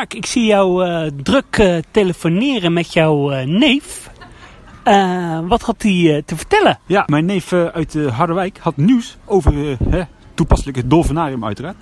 Mark, 0.00 0.14
ik 0.14 0.26
zie 0.26 0.44
jou 0.44 0.84
eh, 0.84 1.10
druk 1.22 1.58
eh, 1.58 1.76
telefoneren 1.90 2.72
met 2.72 2.92
jouw 2.92 3.30
eh, 3.30 3.46
neef. 3.46 4.10
Wat 5.48 5.62
had 5.62 5.82
hij 5.82 6.22
te 6.26 6.36
vertellen? 6.36 6.78
Ja, 6.86 7.04
mijn 7.06 7.24
neef 7.24 7.52
uit 7.52 7.94
Harderwijk 7.94 8.58
had 8.58 8.76
nieuws 8.76 9.16
over 9.24 9.76
hè, 9.90 10.02
toepasselijk 10.34 10.76
het 10.76 10.90
Dolfinarium 10.90 11.44
uiteraard. 11.44 11.76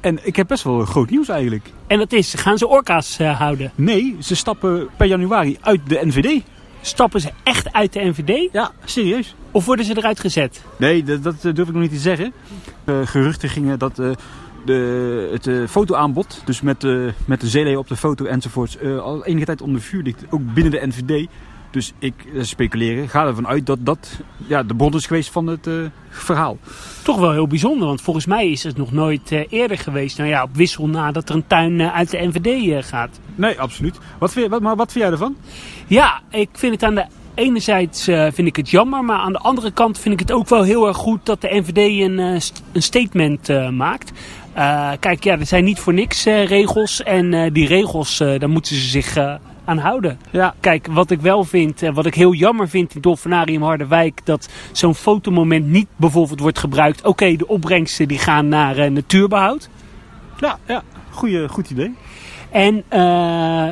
En 0.00 0.26
ik 0.26 0.36
heb 0.36 0.48
best 0.48 0.64
wel 0.64 0.84
groot 0.84 1.10
nieuws 1.10 1.28
eigenlijk. 1.28 1.72
En 1.86 1.98
dat 1.98 2.12
is, 2.12 2.34
gaan 2.34 2.58
ze 2.58 2.68
orka's 2.68 3.18
houden? 3.18 3.72
Nee, 3.74 4.16
ze 4.20 4.36
stappen 4.36 4.88
per 4.96 5.06
januari 5.06 5.58
uit 5.60 5.80
de 5.88 6.00
NVD. 6.02 6.42
Stappen 6.80 7.20
ze 7.20 7.30
echt 7.42 7.72
uit 7.72 7.92
de 7.92 8.00
NVD? 8.00 8.52
Ja, 8.52 8.70
serieus. 8.84 9.34
Of 9.50 9.64
worden 9.64 9.84
ze 9.84 9.96
eruit 9.96 10.20
gezet? 10.20 10.62
Nee, 10.76 11.02
dat, 11.02 11.22
dat 11.22 11.40
durf 11.42 11.68
ik 11.68 11.74
nog 11.74 11.82
niet 11.82 11.90
te 11.90 11.96
zeggen. 11.96 12.32
Geruchten 13.04 13.48
gingen 13.48 13.78
dat 13.78 14.00
de, 14.64 15.28
het 15.32 15.46
eh, 15.46 15.54
fotoaanbod, 15.68 16.42
dus 16.44 16.60
met, 16.60 16.84
eh, 16.84 16.96
met 17.24 17.40
de 17.40 17.48
zeeleeuw 17.48 17.78
op 17.78 17.88
de 17.88 17.96
foto 17.96 18.24
enzovoorts, 18.24 18.78
eh, 18.78 18.98
al 18.98 19.24
enige 19.24 19.44
tijd 19.44 19.62
onder 19.62 19.80
vuur 19.80 20.02
ligt. 20.02 20.24
Ook 20.30 20.54
binnen 20.54 20.72
de 20.72 20.86
NVD. 20.86 21.26
Dus 21.70 21.92
ik 21.98 22.14
speculeren, 22.40 23.08
ga 23.08 23.26
ervan 23.26 23.46
uit 23.46 23.66
dat 23.66 23.78
dat 23.80 24.20
ja, 24.46 24.62
de 24.62 24.74
bron 24.74 24.94
is 24.94 25.06
geweest 25.06 25.30
van 25.30 25.46
het 25.46 25.68
verhaal. 26.08 26.58
Toch 27.02 27.18
wel 27.18 27.32
heel 27.32 27.46
bijzonder, 27.46 27.86
want 27.86 28.00
volgens 28.02 28.26
mij 28.26 28.50
is 28.50 28.62
het 28.62 28.76
nog 28.76 28.92
nooit 28.92 29.30
eerder 29.48 29.78
geweest. 29.78 30.18
Nou 30.18 30.30
ja, 30.30 30.42
op 30.42 30.56
wissel 30.56 30.86
na 30.88 31.12
dat 31.12 31.28
er 31.28 31.34
een 31.34 31.46
tuin 31.46 31.82
uit 31.82 32.10
de 32.10 32.18
NVD 32.32 32.84
gaat. 32.86 33.20
Nee, 33.34 33.60
absoluut. 33.60 33.98
Wat 34.18 34.32
vind, 34.32 34.48
wat, 34.50 34.60
maar 34.60 34.76
wat 34.76 34.92
vind 34.92 35.04
jij 35.04 35.12
ervan? 35.12 35.36
Ja, 35.86 36.20
ik 36.30 36.48
vind 36.52 36.72
het 36.72 36.82
aan 36.82 36.94
de 36.94 37.06
enerzijds 37.34 38.06
eh, 38.08 38.26
vind 38.32 38.48
ik 38.48 38.56
het 38.56 38.70
jammer, 38.70 39.04
maar 39.04 39.18
aan 39.18 39.32
de 39.32 39.38
andere 39.38 39.70
kant 39.70 39.98
vind 39.98 40.14
ik 40.14 40.20
het 40.20 40.32
ook 40.32 40.48
wel 40.48 40.62
heel 40.62 40.86
erg 40.86 40.96
goed 40.96 41.26
dat 41.26 41.40
de 41.40 41.48
NVD 41.64 42.00
een, 42.00 42.40
st- 42.40 42.62
een 42.72 42.82
statement 42.82 43.70
maakt. 43.70 44.12
Eh, 44.54 44.90
kijk, 45.00 45.24
ja, 45.24 45.38
er 45.38 45.46
zijn 45.46 45.64
niet 45.64 45.80
voor 45.80 45.94
niks 45.94 46.26
eh, 46.26 46.46
regels 46.46 47.02
en 47.02 47.34
eh, 47.34 47.52
die 47.52 47.66
regels, 47.66 48.18
daar 48.18 48.48
moeten 48.50 48.76
ze 48.76 48.88
zich 48.88 49.16
aan 49.64 49.78
houden. 49.78 50.18
Ja, 50.30 50.54
Kijk, 50.60 50.86
wat 50.86 51.10
ik 51.10 51.20
wel 51.20 51.44
vind, 51.44 51.82
en 51.82 51.94
wat 51.94 52.06
ik 52.06 52.14
heel 52.14 52.32
jammer 52.32 52.68
vind 52.68 52.94
in 52.94 53.00
Dolfinarium 53.00 53.62
Harderwijk, 53.62 54.20
dat 54.24 54.48
zo'n 54.72 54.94
fotomoment 54.94 55.66
niet 55.66 55.88
bijvoorbeeld 55.96 56.40
wordt 56.40 56.58
gebruikt. 56.58 57.04
Oké, 57.04 57.36
de 57.36 57.48
opbrengsten 57.48 58.08
die 58.08 58.18
gaan 58.18 58.48
naar 58.48 58.76
eh, 58.78 58.90
natuurbehoud. 58.90 59.68
ja, 60.38 60.58
ja. 60.66 60.82
Goeie, 61.10 61.48
goed 61.48 61.70
idee. 61.70 61.94
En 62.50 62.82
eh, 62.88 63.68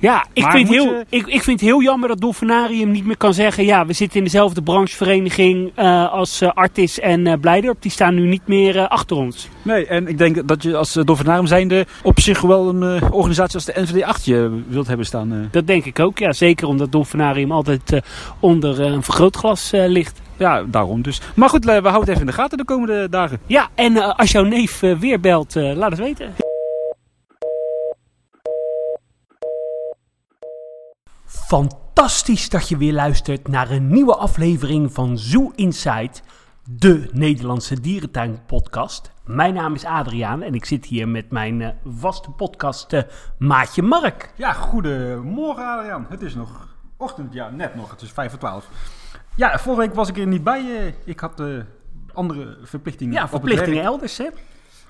ja, 0.00 0.24
ik 0.32 0.42
Maar 0.42 0.52
vind, 0.52 0.68
heel, 0.68 0.84
je- 0.84 1.04
ik, 1.08 1.26
ik 1.26 1.42
vind 1.42 1.60
het 1.60 1.68
heel 1.68 1.82
jammer 1.82 2.08
dat 2.08 2.20
Dolfinarium 2.20 2.90
niet 2.90 3.06
meer 3.06 3.16
kan 3.16 3.34
zeggen... 3.34 3.64
ja, 3.64 3.86
we 3.86 3.92
zitten 3.92 4.18
in 4.18 4.24
dezelfde 4.24 4.62
branchevereniging 4.62 5.72
eh, 5.74 6.12
als 6.12 6.40
eh, 6.40 6.50
Artis 6.54 7.00
en 7.00 7.26
eh 7.26 7.38
Blijdorp. 7.40 7.82
Die 7.82 7.90
staan 7.90 8.14
nu 8.14 8.26
niet 8.26 8.46
meer 8.46 8.88
achter 8.88 9.16
ons. 9.16 9.48
Nee, 9.62 9.86
en 9.86 10.08
ik 10.08 10.18
denk 10.18 10.48
dat 10.48 10.62
je 10.62 10.76
als 10.76 10.96
uh, 10.96 11.04
Dolfinarium 11.04 11.46
zijnde 11.46 11.86
op 12.02 12.20
zich 12.20 12.40
wel 12.40 12.68
een 12.68 13.02
organisatie 13.12 13.54
als 13.54 13.64
de 13.64 13.72
NVD 13.76 14.02
achter 14.02 14.34
je 14.34 14.62
wilt 14.68 14.86
hebben 14.86 15.06
staan. 15.06 15.48
Dat 15.50 15.66
denk 15.66 15.84
ik 15.84 15.98
ook, 15.98 16.18
ja. 16.18 16.32
Zeker 16.32 16.66
omdat 16.68 16.92
Dolfinarium 16.92 17.52
altijd 17.52 18.00
onder 18.40 18.80
een 18.80 19.02
vergrootglas 19.02 19.70
ligt. 19.72 20.20
Ja, 20.36 20.62
daarom 20.66 21.02
dus. 21.02 21.20
Maar 21.34 21.48
goed, 21.48 21.64
we 21.64 21.70
houden 21.70 21.92
het 22.00 22.08
even 22.08 22.20
in 22.20 22.26
de 22.26 22.32
gaten 22.32 22.58
de 22.58 22.64
komende 22.64 23.08
dagen. 23.10 23.38
Ja, 23.46 23.68
en 23.74 24.16
als 24.16 24.30
jouw 24.32 24.44
neef 24.44 24.80
weer 24.80 25.20
belt, 25.20 25.54
laat 25.54 25.90
het 25.90 25.98
weten. 26.00 26.34
Fantastisch 31.48 32.48
dat 32.48 32.68
je 32.68 32.76
weer 32.76 32.92
luistert 32.92 33.48
naar 33.48 33.70
een 33.70 33.86
nieuwe 33.86 34.16
aflevering 34.16 34.92
van 34.92 35.18
Zoo 35.18 35.52
Insight, 35.54 36.22
de 36.70 37.08
Nederlandse 37.12 37.80
dierentuin-podcast. 37.80 39.12
Mijn 39.24 39.54
naam 39.54 39.74
is 39.74 39.84
Adriaan 39.84 40.42
en 40.42 40.54
ik 40.54 40.64
zit 40.64 40.84
hier 40.84 41.08
met 41.08 41.30
mijn 41.30 41.62
eh, 41.62 41.68
vaste 41.84 42.30
podcast 42.30 42.92
eh, 42.92 43.02
maatje 43.38 43.82
Mark. 43.82 44.32
Ja, 44.36 44.52
goedemorgen 44.52 45.64
Adriaan. 45.66 46.06
Het 46.08 46.22
is 46.22 46.34
nog 46.34 46.68
ochtend, 46.96 47.32
ja, 47.32 47.50
net 47.50 47.74
nog. 47.74 47.90
Het 47.90 48.02
is 48.02 48.10
vijf 48.10 48.30
voor 48.30 48.38
twaalf. 48.38 48.68
Ja, 49.36 49.58
vorige 49.58 49.82
week 49.82 49.94
was 49.94 50.08
ik 50.08 50.18
er 50.18 50.26
niet 50.26 50.44
bij. 50.44 50.60
eh. 50.86 50.92
ik 51.04 51.20
had 51.20 51.42
andere 52.12 52.58
verplichtingen 52.62 53.14
Ja, 53.14 53.28
verplichtingen 53.28 53.82
elders, 53.82 54.18
hè? 54.18 54.28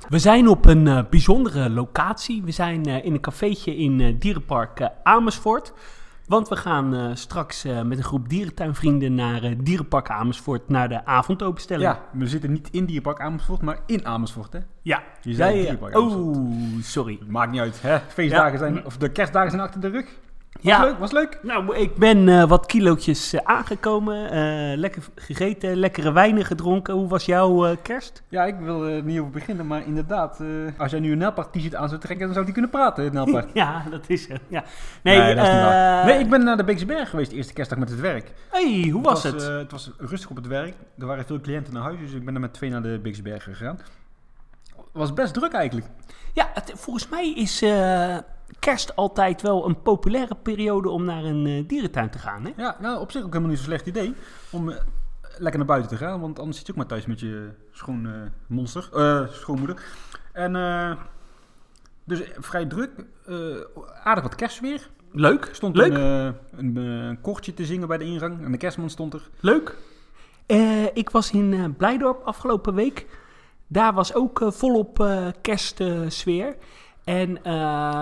We 0.09 0.19
zijn 0.19 0.49
op 0.49 0.67
een 0.67 1.07
bijzondere 1.11 1.71
locatie. 1.71 2.43
We 2.43 2.51
zijn 2.51 2.85
in 2.85 3.13
een 3.13 3.21
cafeetje 3.21 3.77
in 3.77 4.19
Dierenpark 4.19 4.89
Amersfoort. 5.03 5.73
Want 6.29 6.49
we 6.49 6.57
gaan 6.57 6.95
eh, 6.95 7.11
straks 7.15 7.65
eh, 7.65 7.83
met 7.83 7.99
een 7.99 8.05
groep 8.05 8.29
dierentuinvrienden 8.29 9.15
naar 9.15 9.43
eh, 9.43 9.53
Dierenpark 9.59 10.11
Amersfoort 10.11 10.69
naar 10.69 10.89
de 10.89 11.05
avondopenstelling. 11.05 11.85
Ja, 11.89 12.01
we 12.13 12.27
zitten 12.27 12.53
niet 12.53 12.69
in 12.71 12.85
Dierpark 12.85 13.21
Amersfoort, 13.21 13.63
maar 13.63 13.79
in 13.87 14.07
Amersfoort, 14.07 14.53
hè. 14.53 14.59
ja. 14.83 15.03
Je 15.21 15.35
zei 15.35 15.55
Ja. 15.55 15.61
Dierenpark. 15.61 15.97
Oh, 15.97 16.37
sorry. 16.81 17.19
Maakt 17.27 17.51
niet 17.51 17.61
uit, 17.61 17.83
hè. 17.83 17.99
Feestdagen 18.09 18.53
Ja. 18.53 18.59
zijn, 18.59 18.85
of 18.85 18.97
de 18.97 19.13
kerstdagen 19.13 19.51
zijn 19.51 19.63
achter 19.63 19.81
de 19.81 19.89
rug. 19.89 20.07
Was 20.63 20.73
Ja. 20.77 20.81
leuk, 20.85 20.99
was 20.99 21.13
leuk. 21.13 21.39
Nou, 21.43 21.77
ik 21.77 21.97
ben 21.97 22.29
eh, 22.29 22.45
wat 22.49 22.67
kilootjes 22.67 23.33
eh, 23.33 23.41
aangekomen. 23.45 24.31
eh, 24.31 24.77
lekker 24.79 25.03
gegeten, 25.15 25.77
lekkere 25.77 26.13
wijnen 26.13 26.45
gedronken. 26.45 26.95
Hoe 26.95 27.09
was 27.09 27.25
jouw 27.25 27.77
kerst? 27.83 28.23
Ja, 28.29 28.45
ik 28.45 28.55
wil 28.61 28.87
er 28.89 29.03
niet 29.03 29.19
over 29.19 29.31
beginnen, 29.33 29.67
maar 29.67 29.87
inderdaad, 29.87 30.41
als 30.79 30.91
jij 30.91 31.01
nu 31.01 31.13
een 31.13 31.19
Nelpaard 31.19 31.53
t-shirt 31.53 31.75
aan 31.75 31.89
zou 31.89 32.01
trekken, 32.01 32.25
dan 32.25 32.33
zou 32.35 32.45
die 32.45 32.55
kunnen 32.55 32.71
praten, 32.71 33.05
het 33.05 33.13
Nelpaard. 33.13 33.51
Ja, 33.55 33.83
dat 33.91 34.05
is 34.07 34.29
het. 34.29 34.41
Ja. 34.49 34.65
Nee, 35.03 35.19
Nee, 35.19 35.35
dat 35.35 35.47
is 35.47 35.53
niet 35.53 35.63
waar. 35.63 36.05
Nee, 36.07 36.19
ik 36.19 36.31
ben 36.31 36.45
naar 36.45 36.57
de 36.57 36.65
Beekse 36.65 36.87
Berg 36.87 37.11
geweest 37.11 37.31
de 37.31 37.37
eerste 37.37 37.53
kerstdag 37.53 37.79
met 37.79 37.89
het 37.91 38.01
werk. 38.01 38.33
Hey, 38.51 38.89
hoe 38.93 39.03
was 39.03 39.23
het? 39.23 39.49
eh, 39.49 39.57
het 39.57 39.71
was 39.71 39.91
rustig 39.99 40.31
op 40.31 40.37
het 40.37 40.47
werk. 40.47 40.75
Er 40.99 41.07
waren 41.07 41.25
veel 41.25 41.41
cliënten 41.41 41.73
naar 41.75 41.83
huis, 41.83 41.99
dus 42.01 42.13
ik 42.13 42.25
ben 42.25 42.35
er 42.35 42.41
met 42.41 42.53
twee 42.53 42.71
naar 42.71 42.83
de 42.83 42.99
Beekse 43.03 43.23
Berg 43.23 43.43
gegaan. 43.43 43.79
was 44.93 45.13
best 45.15 45.35
druk 45.35 45.53
eigenlijk. 45.53 45.87
Ja, 46.33 46.49
het- 46.55 46.73
volgens 46.77 47.09
mij 47.09 47.33
is 47.35 47.63
kerst 48.59 48.97
altijd 48.97 49.43
wel 49.43 49.67
een 49.69 49.83
populaire 49.83 50.35
periode 50.43 50.89
om 50.89 51.05
naar 51.05 51.25
een 51.25 51.47
eh, 51.47 51.69
dierentuin 51.69 52.11
te 52.11 52.19
gaan. 52.19 52.45
Hè? 52.45 52.51
Ja, 52.57 52.77
nou, 52.81 53.01
op 53.01 53.11
zich 53.11 53.21
ook 53.23 53.29
helemaal 53.29 53.49
niet 53.49 53.59
zo'n 53.59 53.67
slecht 53.69 53.87
idee 53.87 54.15
om 54.51 54.69
eh, 54.71 54.77
lekker 55.39 55.59
naar 55.59 55.67
buiten 55.69 55.91
te 55.91 55.97
gaan. 55.97 56.21
Want 56.21 56.39
anders 56.39 56.57
zit 56.57 56.67
je 56.67 56.73
ook 56.73 56.79
maar 56.79 56.87
thuis 56.89 57.07
met 57.07 57.21
je 57.21 57.49
schoon 57.73 58.07
eh, 58.07 58.13
monster, 58.47 58.89
eh, 58.93 59.27
schoonmoeder. 59.29 59.83
En 60.33 60.57
eh, 60.57 60.93
dus 62.05 62.23
vrij 62.39 62.67
druk. 62.67 62.91
eh, 63.27 63.37
aardig 64.05 64.23
wat 64.25 64.35
kerstweer. 64.35 64.89
Leuk, 65.13 65.49
Stond 65.53 65.77
leuk, 65.77 65.93
een, 65.93 66.35
eh, 66.55 66.59
een, 66.59 66.77
een 66.77 67.21
koortje 67.21 67.55
te 67.55 67.65
zingen 67.65 67.89
bij 67.89 67.99
de 67.99 68.05
ingang. 68.05 68.45
En 68.45 68.53
de 68.53 68.59
kerstman 68.59 68.91
stond 68.91 69.15
er. 69.15 69.29
leuk. 69.41 69.77
Eh, 70.47 70.85
ik 70.97 71.11
was 71.11 71.31
in 71.31 71.53
eh, 71.53 71.65
Blijdorp 71.77 72.23
afgelopen 72.25 72.75
week. 72.75 73.07
Daar 73.67 73.93
was 73.95 74.15
ook 74.15 74.41
eh, 74.41 74.51
volop 74.51 75.01
eh, 75.01 75.27
kerstsfeer. 75.43 76.57
En 77.09 77.45
eh, 77.45 77.53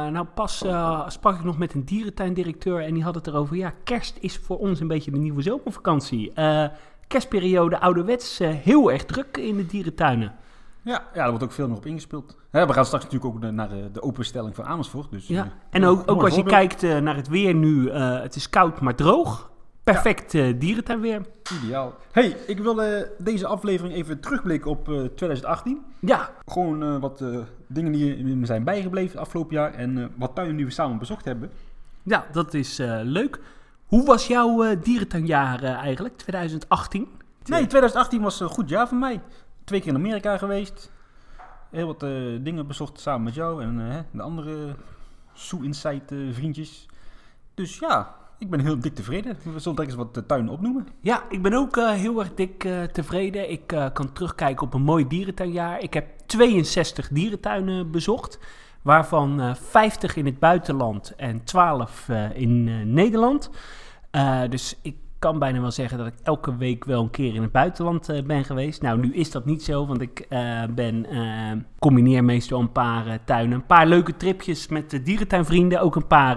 nou 0.07 0.27
pas 0.35 0.63
eh, 0.63 1.09
sprak 1.09 1.35
ik 1.39 1.45
nog 1.45 1.59
met 1.59 1.75
een 1.75 1.85
dierentuindirecteur 1.85 2.83
en 2.85 2.95
die 2.95 3.03
had 3.03 3.15
het 3.15 3.27
erover. 3.27 3.57
Ja, 3.57 3.73
kerst 3.85 4.17
is 4.21 4.39
voor 4.39 4.59
ons 4.59 4.81
een 4.81 4.89
beetje 4.89 5.11
de 5.11 5.19
nieuwe 5.19 5.43
zomervakantie. 5.43 6.33
Eh, 6.33 6.65
kerstperiode 7.07 7.81
ouderwets 7.81 8.39
heel 8.39 8.93
erg 8.93 9.05
druk 9.05 9.37
in 9.37 9.57
de 9.57 9.67
dierentuinen. 9.67 10.35
Ja, 10.83 11.05
ja, 11.15 11.23
er 11.25 11.29
wordt 11.29 11.45
ook 11.45 11.53
veel 11.53 11.69
meer 11.69 11.77
op 11.77 11.87
ingespeeld. 11.87 12.37
Hè, 12.51 12.67
we 12.67 12.73
gaan 12.73 12.85
straks 12.85 13.05
natuurlijk 13.05 13.35
ook 13.35 13.53
naar 13.53 13.69
de, 13.69 13.91
de 13.93 14.03
openstelling 14.03 14.55
van 14.55 14.65
Amersfoort. 14.65 15.11
Dus, 15.11 15.27
Ja, 15.27 15.53
en 15.71 15.85
ook, 15.85 16.11
ook 16.11 16.23
als 16.23 16.35
je 16.35 16.43
voorbeeld. 16.43 16.69
kijkt 16.69 17.03
naar 17.03 17.17
het 17.17 17.29
weer 17.29 17.55
nu, 17.55 17.91
het 17.91 18.35
is 18.35 18.51
koud 18.51 18.81
maar 18.81 18.95
droog. 18.95 19.51
Perfect 19.85 20.31
dierentuinweer. 20.61 21.27
Ideaal. 21.63 21.95
Hey, 22.13 22.37
ik 22.47 22.59
wil 22.59 22.81
deze 23.19 23.47
aflevering 23.47 23.95
even 23.95 24.21
terugblikken 24.21 24.71
op 24.71 24.89
eh, 24.89 24.95
2018. 24.95 25.85
Ja, 26.01 26.31
Gewoon 26.47 27.01
wat 27.01 27.23
dingen 27.67 27.93
die 27.93 28.37
me 28.37 28.47
zijn 28.47 28.65
bijgebleven 28.65 29.11
het 29.11 29.21
afgelopen 29.21 29.55
jaar. 29.55 29.75
En 29.75 29.99
eh, 29.99 30.05
wat 30.17 30.35
tuinen 30.35 30.57
die 30.57 30.65
we 30.65 30.71
samen 30.71 30.99
bezocht 30.99 31.25
hebben. 31.25 31.51
ja, 32.03 32.27
dat 32.33 32.55
is 32.55 32.79
eh, 32.79 33.01
leuk. 33.03 33.41
Hoe 33.87 34.05
was 34.05 34.27
jouw 34.27 34.65
eh, 34.65 34.77
dierentuinjaar 34.83 35.63
eigenlijk, 35.63 36.17
2018? 36.17 37.09
Nee, 37.45 37.67
2018 37.67 38.23
was 38.23 38.41
een 38.41 38.49
goed 38.49 38.69
jaar 38.69 38.89
voor 38.89 38.99
mij. 38.99 39.21
Twee 39.65 39.81
keer 39.81 39.89
in 39.89 39.97
Amerika 39.97 40.39
geweest. 40.39 40.91
Heel 41.71 41.87
wat 41.87 42.01
dingen 42.45 42.67
bezocht 42.67 43.01
samen 43.01 43.23
met 43.23 43.35
jou 43.35 43.63
en 43.63 44.07
de 44.11 44.23
andere 44.23 44.75
Zoo 45.33 45.61
Insight 45.61 46.13
vriendjes. 46.31 46.87
Dus 47.55 47.79
ja, 47.79 48.15
ik 48.39 48.51
ben 48.51 48.61
heel 48.61 48.79
dik 48.79 48.95
tevreden. 48.95 49.37
We 49.53 49.59
zullen 49.59 49.85
eens 49.85 49.95
wat 49.95 50.17
eh, 50.17 50.23
tuinen 50.23 50.53
opnoemen. 50.53 50.87
Ja, 51.01 51.23
ik 51.29 51.43
ben 51.43 51.53
ook 51.53 51.77
eh, 51.77 51.91
heel 51.91 52.19
erg 52.21 52.35
dik 52.35 52.65
eh, 52.65 52.83
tevreden. 52.83 53.51
Ik 53.51 53.73
eh, 53.73 53.87
kan 53.93 54.13
terugkijken 54.13 54.67
op 54.67 54.75
een 54.75 54.83
mooi 54.83 55.07
dierentuinjaar. 55.09 55.81
Ik 55.81 55.95
heb 55.95 56.07
62 56.27 57.09
dierentuinen 57.09 57.91
bezocht. 57.91 58.39
Waarvan 58.83 59.41
eh 59.41 59.55
50 59.55 60.17
in 60.17 60.27
het 60.27 60.39
buitenland 60.39 61.15
en 61.17 61.45
12 61.45 62.09
eh, 62.09 62.37
in 62.37 62.69
eh, 62.69 62.87
Nederland. 62.87 63.51
Eh, 64.11 64.43
dus 64.49 64.79
ik 64.83 64.97
kan 65.19 65.39
bijna 65.39 65.61
wel 65.61 65.71
zeggen 65.71 65.99
dat 65.99 66.07
ik 66.07 66.15
elke 66.23 66.57
week 66.57 66.85
wel 66.85 67.03
een 67.03 67.11
keer 67.11 67.35
in 67.35 67.43
het 67.43 67.53
buitenland 67.53 68.09
eh, 68.09 68.23
ben 68.23 68.45
geweest. 68.45 68.83
Nou, 68.83 68.99
nu 68.99 69.15
is 69.15 69.31
dat 69.31 69.45
niet 69.45 69.63
zo, 69.63 69.87
want 69.87 70.01
ik 70.01 70.27
eh, 70.29 70.63
ben, 70.71 71.07
eh, 71.07 71.53
combineer 71.79 72.25
meestal 72.25 72.61
een 72.61 72.73
paar 72.73 73.19
tuinen. 73.25 73.55
Een 73.55 73.67
paar 73.67 73.87
leuke 73.87 74.17
tripjes 74.17 74.69
met 74.69 74.91
de 74.91 75.03
dierentuinvrienden. 75.03 75.81
Ook 75.81 75.97
een 75.97 76.07
paar 76.07 76.37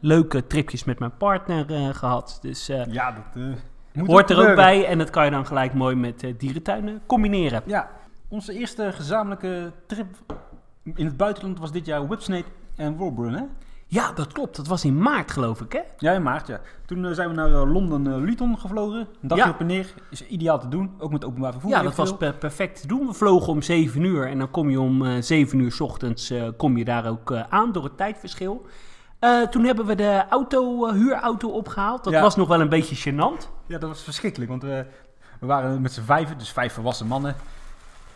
leuke 0.00 0.46
tripjes 0.46 0.84
met 0.84 0.98
mijn 0.98 1.16
partner 1.16 1.74
eh, 1.74 1.88
gehad. 1.94 2.38
Dus 2.42 2.66
Ja, 2.66 3.12
dat 3.12 3.44
moet 3.92 4.06
hoort 4.06 4.30
er 4.30 4.48
ook 4.50 4.54
bij. 4.54 4.86
En 4.86 4.98
dat 4.98 5.10
kan 5.10 5.24
je 5.24 5.30
dan 5.30 5.46
gelijk 5.46 5.74
mooi 5.74 5.96
met 5.96 6.34
dierentuinen 6.38 7.00
combineren. 7.06 7.62
Ja, 7.66 7.90
onze 8.28 8.52
eerste 8.52 8.92
gezamenlijke 8.92 9.72
trip 9.86 10.06
in 10.94 11.06
het 11.06 11.16
buitenland 11.16 11.58
was 11.58 11.72
dit 11.72 11.86
jaar 11.86 12.06
Whipsnade 12.06 12.44
en 12.76 12.96
Woburn, 12.96 13.34
hè? 13.34 13.42
Ja, 13.94 14.12
dat 14.12 14.32
klopt. 14.32 14.56
Dat 14.56 14.66
was 14.66 14.84
in 14.84 14.98
maart, 14.98 15.30
geloof 15.30 15.60
ik, 15.60 15.72
hè? 15.72 15.80
Ja, 15.98 16.12
in 16.12 16.22
maart, 16.22 16.46
ja. 16.46 16.60
Toen 16.86 17.04
eh, 17.06 17.12
zijn 17.12 17.28
we 17.28 17.34
naar 17.34 17.52
eh, 17.52 17.72
Londen 17.72 18.06
eh, 18.06 18.18
Luton 18.20 18.58
gevlogen. 18.58 18.98
Een 18.98 19.28
dagje 19.28 19.44
Ja. 19.44 19.50
op 19.50 19.60
en 19.60 19.66
neer. 19.66 19.94
Is 20.10 20.26
ideaal 20.26 20.58
te 20.60 20.68
doen. 20.68 20.90
Ook 20.98 21.12
met 21.12 21.24
openbaar 21.24 21.52
vervoer. 21.52 21.70
Ja, 21.70 21.82
dat 21.82 21.94
was 21.94 22.16
per- 22.16 22.34
perfect 22.34 22.80
te 22.80 22.86
doen. 22.86 23.06
We 23.06 23.12
vlogen 23.12 23.48
om 23.52 23.62
7 23.62 24.02
uur 24.04 24.28
en 24.28 24.38
dan 24.38 24.50
kom 24.50 24.70
je 24.70 24.80
om 24.80 25.06
eh 25.06 25.22
7 25.22 25.58
uur 25.58 25.72
's 25.72 25.80
ochtends 25.80 26.32
kom 26.56 26.76
je 26.76 26.84
daar 26.84 27.08
ook 27.08 27.32
aan 27.48 27.72
door 27.72 27.84
het 27.84 27.96
tijdverschil. 27.96 28.66
Toen 29.50 29.64
hebben 29.64 29.86
we 29.86 29.94
de 29.94 30.24
auto, 30.30 30.92
huurauto 30.92 31.48
opgehaald. 31.48 32.04
Dat 32.04 32.12
Ja. 32.12 32.20
was 32.20 32.36
nog 32.36 32.48
wel 32.48 32.60
een 32.60 32.68
beetje 32.68 33.12
gênant. 33.12 33.48
Ja, 33.66 33.78
dat 33.78 33.88
was 33.88 34.02
verschrikkelijk. 34.02 34.50
Want 34.50 34.62
we, 34.62 34.86
we 35.40 35.46
waren 35.46 35.80
met 35.80 35.92
z'n 35.92 36.02
vijven, 36.02 36.38
dus 36.38 36.52
vijf 36.52 36.72
volwassen 36.72 37.06
mannen. 37.06 37.34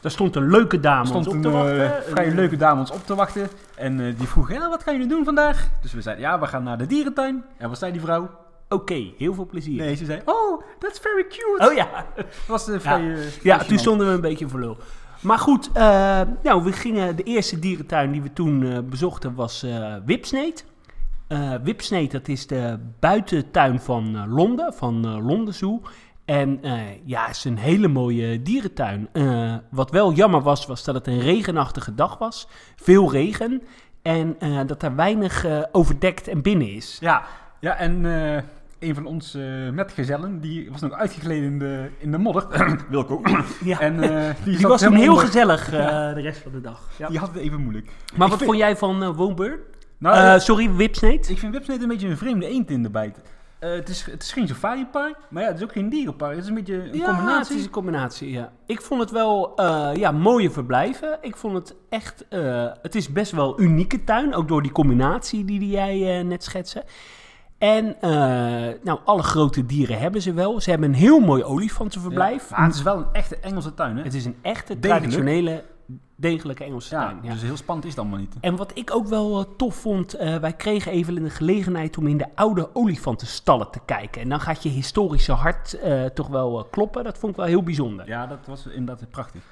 Daar 0.00 0.10
stond 0.10 0.36
een 0.36 0.50
leuke 0.50 0.80
dame 0.80 1.06
stond 1.06 1.26
ons 1.26 1.26
op 1.26 1.34
een 1.34 1.42
te 1.42 1.50
wachten. 1.50 1.96
eh, 1.96 2.02
vrij 2.12 2.26
Een- 2.26 2.34
leuke 2.34 2.56
dame 2.56 2.80
ons 2.80 2.90
op 2.90 3.06
te 3.06 3.14
wachten. 3.14 3.48
En 3.76 4.00
eh, 4.00 4.18
die 4.18 4.26
vroeg, 4.28 4.52
ja, 4.52 4.68
wat 4.68 4.82
gaan 4.82 4.94
jullie 4.94 5.08
doen 5.08 5.24
vandaag? 5.24 5.68
Dus 5.82 5.92
we 5.92 6.02
zeiden, 6.02 6.24
ja, 6.24 6.40
we 6.40 6.46
gaan 6.46 6.62
naar 6.62 6.78
de 6.78 6.86
dierentuin. 6.86 7.44
En 7.56 7.68
wat 7.68 7.78
zei 7.78 7.92
die 7.92 8.00
vrouw? 8.00 8.30
Oké, 8.68 9.04
heel 9.18 9.34
veel 9.34 9.46
plezier. 9.46 9.76
Nee, 9.76 9.94
ze 9.94 10.04
zei, 10.04 10.20
oh, 10.24 10.62
that's 10.78 10.98
very 10.98 11.22
cute. 11.28 11.68
Oh 11.68 11.74
ja, 11.74 11.88
Dat 12.16 12.26
was 12.46 12.68
eh, 12.68 12.78
vrij... 12.80 13.16
ja 13.42 13.56
vrij 13.56 13.68
toen 13.68 13.78
stonden 13.78 14.06
we 14.06 14.12
een 14.12 14.20
beetje 14.20 14.48
voor 14.48 14.60
lul. 14.60 14.76
Maar 15.20 15.38
goed, 15.38 15.72
nou, 16.42 16.62
we 16.64 16.72
gingen, 16.72 17.16
de 17.16 17.22
eerste 17.22 17.58
dierentuin 17.58 18.12
die 18.12 18.22
we 18.22 18.32
toen 18.32 18.86
bezochten 18.90 19.34
was 19.34 19.62
eh 19.62 19.94
Wipsneed. 20.04 20.64
Wipsneed, 21.62 22.10
dat 22.10 22.28
is 22.28 22.46
de 22.46 22.78
buitentuin 23.00 23.80
van 23.80 24.28
Londen, 24.28 24.72
van 24.74 25.22
Londen 25.22 25.54
Zoo. 25.54 25.82
En 26.28 26.58
eh, 26.62 26.72
ja, 27.04 27.26
het 27.26 27.36
is 27.36 27.44
een 27.44 27.56
hele 27.58 27.88
mooie 27.88 28.42
dierentuin. 28.42 29.08
Eh, 29.12 29.54
wat 29.70 29.90
wel 29.90 30.12
jammer 30.12 30.40
was, 30.42 30.66
was 30.66 30.84
dat 30.84 30.94
het 30.94 31.06
een 31.06 31.20
regenachtige 31.20 31.94
dag 31.94 32.18
was. 32.18 32.48
Veel 32.76 33.10
regen. 33.12 33.62
En 34.02 34.36
eh, 34.38 34.60
dat 34.66 34.82
er 34.82 34.94
weinig 34.96 35.46
overdekt 35.72 36.28
en 36.28 36.42
binnen 36.42 36.72
is. 36.72 36.96
Ja, 37.00 37.22
ja 37.60 37.76
en 37.76 38.04
een 38.78 38.94
van 38.94 39.06
ons 39.06 39.34
eh, 39.34 39.42
metgezellen, 39.72 40.40
die 40.40 40.70
was 40.70 40.80
nog 40.80 40.92
uitgekleden 40.92 41.44
in 41.44 41.58
de, 41.58 41.90
in 41.98 42.10
de 42.10 42.18
modder. 42.18 42.46
Wilco. 42.90 43.20
Ja. 43.64 43.80
En 43.80 44.00
die, 44.44 44.56
die 44.56 44.66
was 44.66 44.80
toen 44.82 44.94
heel 44.94 45.10
onder. 45.12 45.26
gezellig 45.26 45.64
de 45.70 46.20
rest 46.20 46.40
van 46.42 46.52
de 46.52 46.60
dag. 46.60 46.88
Ja. 46.98 47.08
Die 47.08 47.18
had 47.18 47.28
het 47.28 47.36
even 47.42 47.60
moeilijk. 47.60 47.86
Maar 47.86 47.96
Ik 48.12 48.18
wat 48.18 48.28
vind- 48.28 48.44
vond 48.44 48.56
jij 48.58 48.76
van 48.76 49.12
Woonburn? 49.14 49.58
Nou, 49.98 50.40
sorry, 50.40 50.72
Wipsneed? 50.74 51.28
ik 51.28 51.38
vind 51.38 51.52
Wipsnede 51.52 51.82
een 51.82 51.88
beetje 51.88 52.08
een 52.08 52.16
vreemde 52.16 52.46
eend 52.46 52.70
in 52.70 52.82
de 52.82 52.90
bijt. 52.90 53.20
Eh, 53.58 53.70
het, 53.70 53.88
is, 53.88 54.04
het 54.04 54.22
is 54.22 54.32
geen 54.32 54.48
safaripark, 54.48 55.16
maar 55.30 55.42
ja, 55.42 55.48
het 55.48 55.58
is 55.58 55.64
ook 55.64 55.72
geen 55.72 55.88
dierenpark. 55.88 56.34
Het 56.34 56.42
is 56.42 56.48
een 56.48 56.54
beetje 56.54 56.74
een 56.74 56.98
ja, 56.98 57.04
combinatie. 57.04 57.38
het 57.38 57.58
is 57.58 57.64
een 57.64 57.70
combinatie, 57.70 58.30
ja. 58.30 58.52
Ik 58.66 58.82
vond 58.82 59.00
het 59.00 59.10
wel, 59.10 59.56
eh, 59.56 59.90
ja, 59.94 60.12
mooie 60.12 60.50
verblijven. 60.50 61.18
Ik 61.20 61.36
vond 61.36 61.54
het 61.54 61.74
echt, 61.88 62.28
eh, 62.28 62.66
het 62.82 62.94
is 62.94 63.12
best 63.12 63.32
wel 63.32 63.60
unieke 63.60 64.04
tuin. 64.04 64.34
Ook 64.34 64.48
door 64.48 64.62
die 64.62 64.72
combinatie 64.72 65.44
die, 65.44 65.58
die 65.58 65.70
jij 65.70 66.22
net 66.22 66.44
schetste. 66.44 66.84
En, 67.58 67.96
nou, 68.82 68.98
alle 69.04 69.22
grote 69.22 69.66
dieren 69.66 69.98
hebben 69.98 70.22
ze 70.22 70.32
wel. 70.32 70.60
Ze 70.60 70.70
hebben 70.70 70.88
een 70.88 70.94
heel 70.94 71.20
mooi 71.20 71.44
olifantenverblijf. 71.44 72.50
Ja, 72.50 72.64
het 72.64 72.74
is 72.74 72.82
wel 72.82 72.96
een 72.96 73.12
echte 73.12 73.38
Engelse 73.38 73.74
tuin, 73.74 73.96
hè? 73.96 74.02
Het 74.02 74.14
is 74.14 74.24
een 74.24 74.36
echte, 74.42 74.78
Degelijk. 74.78 75.02
traditionele, 75.02 75.64
degelijke 76.16 76.64
Engelse 76.64 76.94
ja, 76.94 77.06
tuin. 77.06 77.18
Ja. 77.22 77.32
dus 77.32 77.42
heel 77.42 77.56
spannend 77.56 77.86
is 77.86 77.92
het 77.92 78.00
allemaal 78.00 78.18
niet. 78.18 78.34
En 78.40 78.56
wat 78.56 78.70
ik 78.74 78.94
ook 78.94 79.06
wel 79.06 79.40
eh, 79.40 79.46
tof 79.56 79.74
vond, 79.74 80.14
eh, 80.14 80.36
wij 80.36 80.52
kregen 80.52 80.92
even 80.92 81.14
de 81.14 81.30
gelegenheid 81.30 81.98
om 81.98 82.06
in 82.06 82.16
de 82.16 82.26
oude 82.34 82.70
olifantenstallen 82.72 83.70
te 83.70 83.80
kijken. 83.84 84.22
En 84.22 84.28
dan 84.28 84.40
gaat 84.40 84.62
je 84.62 84.68
historische 84.68 85.32
hart 85.32 85.72
eh, 85.72 86.04
toch 86.04 86.28
wel 86.28 86.66
kloppen. 86.70 87.04
Dat 87.04 87.18
vond 87.18 87.32
ik 87.32 87.38
wel 87.38 87.46
heel 87.46 87.62
bijzonder. 87.62 88.06
Ja, 88.06 88.26
dat 88.26 88.46
was 88.46 88.66
inderdaad 88.66 89.10
prachtig. 89.10 89.42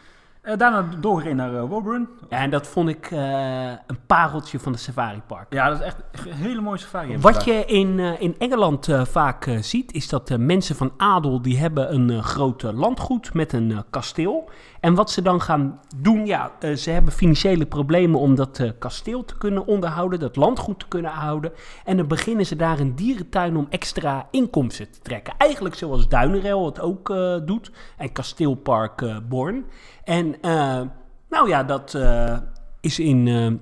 Eh, 0.46 0.56
daarna 0.56 0.88
doorgereden 1.00 1.36
naar 1.36 1.52
uh, 1.52 1.64
Woburn. 1.68 2.08
Ja, 2.28 2.38
en 2.38 2.50
dat 2.50 2.66
vond 2.66 2.88
ik 2.88 3.10
eh, 3.10 3.68
een 3.68 3.98
pareltje 4.06 4.58
van 4.58 4.72
de 4.72 4.78
Safari 4.78 5.20
Park. 5.26 5.52
Ja, 5.52 5.68
dat 5.68 5.80
is 5.80 5.84
echt 5.84 6.02
een 6.26 6.32
hele 6.32 6.60
mooie 6.60 6.78
safari. 6.78 7.18
Wat 7.18 7.44
je 7.44 7.64
in, 7.64 7.98
in 7.98 8.34
Engeland 8.38 8.88
vaak 9.02 9.56
ziet, 9.60 9.92
is 9.92 10.08
dat 10.08 10.38
mensen 10.38 10.76
van 10.76 10.92
adel 10.96 11.42
die 11.42 11.58
hebben 11.58 11.94
een 11.94 12.22
groot 12.22 12.62
landgoed 12.62 13.34
met 13.34 13.52
een 13.52 13.84
kasteel. 13.90 14.50
En 14.80 14.94
wat 14.94 15.10
ze 15.10 15.22
dan 15.22 15.40
gaan 15.40 15.80
doen, 15.96 16.26
ja, 16.26 16.50
ze 16.76 16.90
hebben 16.90 17.12
financiële 17.12 17.66
problemen 17.66 18.20
om 18.20 18.34
dat 18.34 18.74
kasteel 18.78 19.24
te 19.24 19.38
kunnen 19.38 19.66
onderhouden, 19.66 20.20
dat 20.20 20.36
landgoed 20.36 20.78
te 20.78 20.88
kunnen 20.88 21.10
houden. 21.10 21.52
En 21.84 21.96
dan 21.96 22.06
beginnen 22.06 22.46
ze 22.46 22.56
daar 22.56 22.78
een 22.78 22.94
dierentuin 22.94 23.56
om 23.56 23.66
extra 23.70 24.26
inkomsten 24.30 24.90
te 24.90 24.98
trekken. 25.00 25.34
Eigenlijk 25.38 25.74
zoals 25.74 26.08
Duinerel 26.08 26.66
het 26.66 26.80
ook 26.80 27.14
doet 27.46 27.70
en 27.96 28.12
kasteelpark 28.12 29.28
Born. 29.28 29.64
En 30.06 30.40
eh, 30.40 30.80
nou 31.28 31.48
ja, 31.48 31.64
dat 31.64 31.94
eh, 31.94 32.36
is 32.80 32.98
in 32.98 33.28
eh 33.28 33.52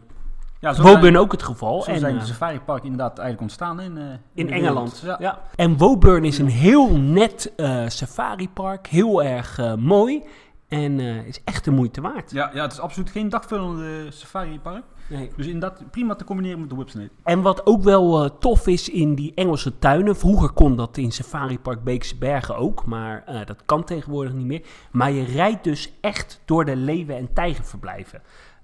Ja, 0.61 0.83
Woburn 0.83 1.17
ook 1.17 1.33
het 1.33 1.43
geval. 1.43 1.83
zo 1.83 1.91
en, 1.91 1.99
zijn 1.99 2.19
de 2.19 2.25
safari 2.25 2.61
park 2.61 2.83
inderdaad 2.83 3.19
eigenlijk 3.19 3.41
ontstaan 3.41 3.81
in, 3.81 3.99
in 4.35 4.47
de 4.47 4.53
Engeland. 4.53 5.05
Ja. 5.19 5.39
En 5.55 5.77
Woburn 5.77 6.25
is 6.25 6.39
een 6.39 6.49
heel 6.49 6.97
net 6.97 7.53
eh 7.57 7.85
safaripark. 7.89 8.87
Heel 8.87 9.23
erg 9.23 9.77
mooi. 9.77 10.23
En 10.69 11.01
is 11.01 11.41
echt 11.45 11.65
de 11.65 11.71
moeite 11.71 12.01
waard. 12.01 12.31
Ja, 12.31 12.51
ja, 12.55 12.63
het 12.63 12.73
is 12.73 12.81
absoluut 12.81 13.11
geen 13.11 13.29
dagvullende 13.29 14.11
safari 14.11 14.61
park. 14.61 14.85
Nee. 15.09 15.31
Dus 15.37 15.47
inderdaad 15.47 15.91
prima 15.91 16.15
te 16.15 16.25
combineren 16.25 16.61
met 16.61 16.69
de 16.71 16.75
Whipsnade. 16.77 17.11
En 17.23 17.43
wat 17.43 17.67
ook 17.67 17.83
wel 17.83 18.25
eh, 18.25 18.31
tof 18.39 18.67
is 18.67 18.89
in 18.91 19.15
die 19.15 19.33
Engelse 19.35 19.79
tuinen. 19.79 20.17
Vroeger 20.17 20.51
kon 20.51 20.77
dat 20.77 20.97
in 20.97 21.13
Safari 21.13 21.59
Park 21.59 21.85
Beekse 21.85 22.17
Bergen 22.17 22.57
ook. 22.57 22.87
Maar 22.87 23.23
eh, 23.27 23.47
dat 23.47 23.63
kan 23.65 23.85
tegenwoordig 23.85 24.33
niet 24.33 24.47
meer. 24.47 24.63
Maar 24.91 25.11
je 25.11 25.25
rijdt 25.25 25.65
dus 25.65 25.93
echt 26.01 26.41
door 26.45 26.65
de 26.65 26.77
leeuwen- 26.77 27.17
en 27.17 27.33
tijgerverblijven. 27.33 28.23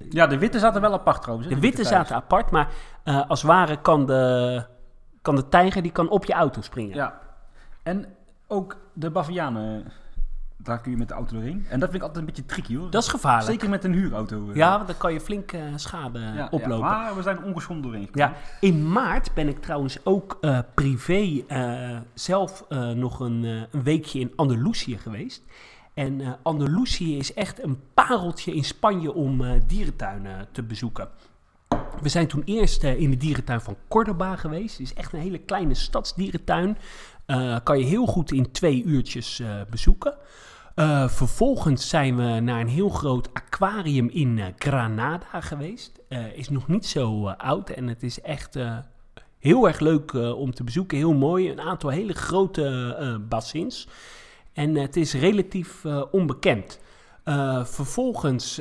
Ja, 0.08 0.26
de 0.26 0.38
witte 0.38 0.58
zaten 0.58 0.80
wel 0.80 0.92
apart 0.92 1.20
trouwens. 1.22 1.48
hè, 1.48 1.54
De 1.54 1.60
witte 1.60 1.84
zaten 1.84 2.16
apart. 2.16 2.50
Maar 2.50 2.68
eh, 3.04 3.28
als 3.28 3.42
het 3.42 3.50
ware 3.50 3.80
kan 3.80 4.06
de, 4.06 4.64
kan 5.22 5.36
de 5.36 5.48
tijger 5.48 5.82
die 5.82 5.92
kan 5.92 6.08
op 6.08 6.24
je 6.24 6.32
auto 6.32 6.60
springen. 6.60 6.94
Ja. 6.96 7.20
En 7.82 8.06
ook 8.46 8.76
de 8.92 9.10
bavianen, 9.10 9.92
daar 10.62 10.80
kun 10.80 10.90
je 10.90 10.96
met 10.96 11.08
de 11.08 11.14
auto 11.14 11.32
doorheen. 11.34 11.66
En 11.68 11.80
dat 11.80 11.90
vind 11.90 12.02
ik 12.02 12.08
altijd 12.08 12.16
een 12.18 12.24
beetje 12.34 12.46
tricky 12.46 12.76
hoor. 12.76 12.90
Dat 12.90 13.02
is 13.02 13.08
gevaarlijk. 13.08 13.46
Zeker 13.50 13.68
met 13.68 13.84
een 13.84 13.92
huurauto. 13.92 14.48
eh. 14.48 14.54
Ja, 14.56 14.74
want 14.76 14.86
dan 14.86 14.96
kan 14.96 15.12
je 15.12 15.20
flink 15.20 15.52
eh, 15.52 15.62
schade 15.76 16.18
Ja, 16.18 16.34
ja, 16.34 16.48
oplopen. 16.50 16.78
maar 16.88 17.16
we 17.16 17.22
zijn 17.22 17.42
ongeschonden 17.44 17.84
doorheen 17.84 18.06
gekomen. 18.06 18.28
Ja, 18.28 18.36
in 18.68 18.92
maart 18.92 19.34
ben 19.34 19.48
ik 19.48 19.60
trouwens 19.60 19.98
ook 20.04 20.38
eh, 20.40 20.58
privé 20.74 21.44
zelf 22.14 22.64
nog 22.94 23.20
een, 23.20 23.42
een 23.70 23.82
weekje 23.82 24.20
in 24.20 24.32
Andalusië 24.36 24.98
geweest. 24.98 25.42
En 25.94 26.36
Andalusië 26.42 27.16
is 27.16 27.34
echt 27.34 27.62
een 27.62 27.78
pareltje 27.94 28.54
in 28.54 28.64
Spanje 28.64 29.12
om 29.14 29.42
dierentuinen 29.66 30.48
te 30.52 30.62
bezoeken. 30.62 31.08
We 32.02 32.08
zijn 32.08 32.26
toen 32.26 32.42
eerst 32.44 32.82
in 32.84 33.10
de 33.10 33.16
dierentuin 33.16 33.60
van 33.60 33.76
Cordoba 33.88 34.36
geweest. 34.36 34.78
Het 34.78 34.86
is 34.86 34.94
echt 34.94 35.12
een 35.12 35.20
hele 35.20 35.38
kleine 35.38 35.74
stadsdierentuin. 35.74 36.78
Kan 37.62 37.78
je 37.78 37.84
heel 37.84 38.06
goed 38.06 38.32
in 38.32 38.50
twee 38.50 38.84
uurtjes 38.84 39.42
bezoeken. 39.70 40.14
Eh, 40.80 41.08
vervolgens 41.08 41.88
zijn 41.88 42.16
we 42.16 42.22
naar 42.22 42.60
een 42.60 42.68
heel 42.68 42.88
groot 42.88 43.28
aquarium 43.32 44.08
in 44.08 44.38
eh, 44.38 44.46
Granada 44.58 45.40
geweest. 45.40 46.00
Eh, 46.08 46.32
is 46.32 46.48
nog 46.48 46.68
niet 46.68 46.86
zo 46.86 47.28
oud 47.28 47.70
en 47.70 47.86
het 47.86 48.02
is 48.02 48.20
echt 48.20 48.58
heel 49.38 49.66
erg 49.66 49.80
leuk 49.80 50.12
om 50.14 50.54
te 50.54 50.64
bezoeken. 50.64 50.98
Heel 50.98 51.14
mooi. 51.14 51.50
Een 51.50 51.60
aantal 51.60 51.90
hele 51.90 52.12
grote 52.12 53.20
bassins. 53.28 53.88
En 54.52 54.74
het 54.74 54.96
is 54.96 55.14
relatief 55.14 55.84
onbekend. 56.10 56.80
Vervolgens 57.62 58.60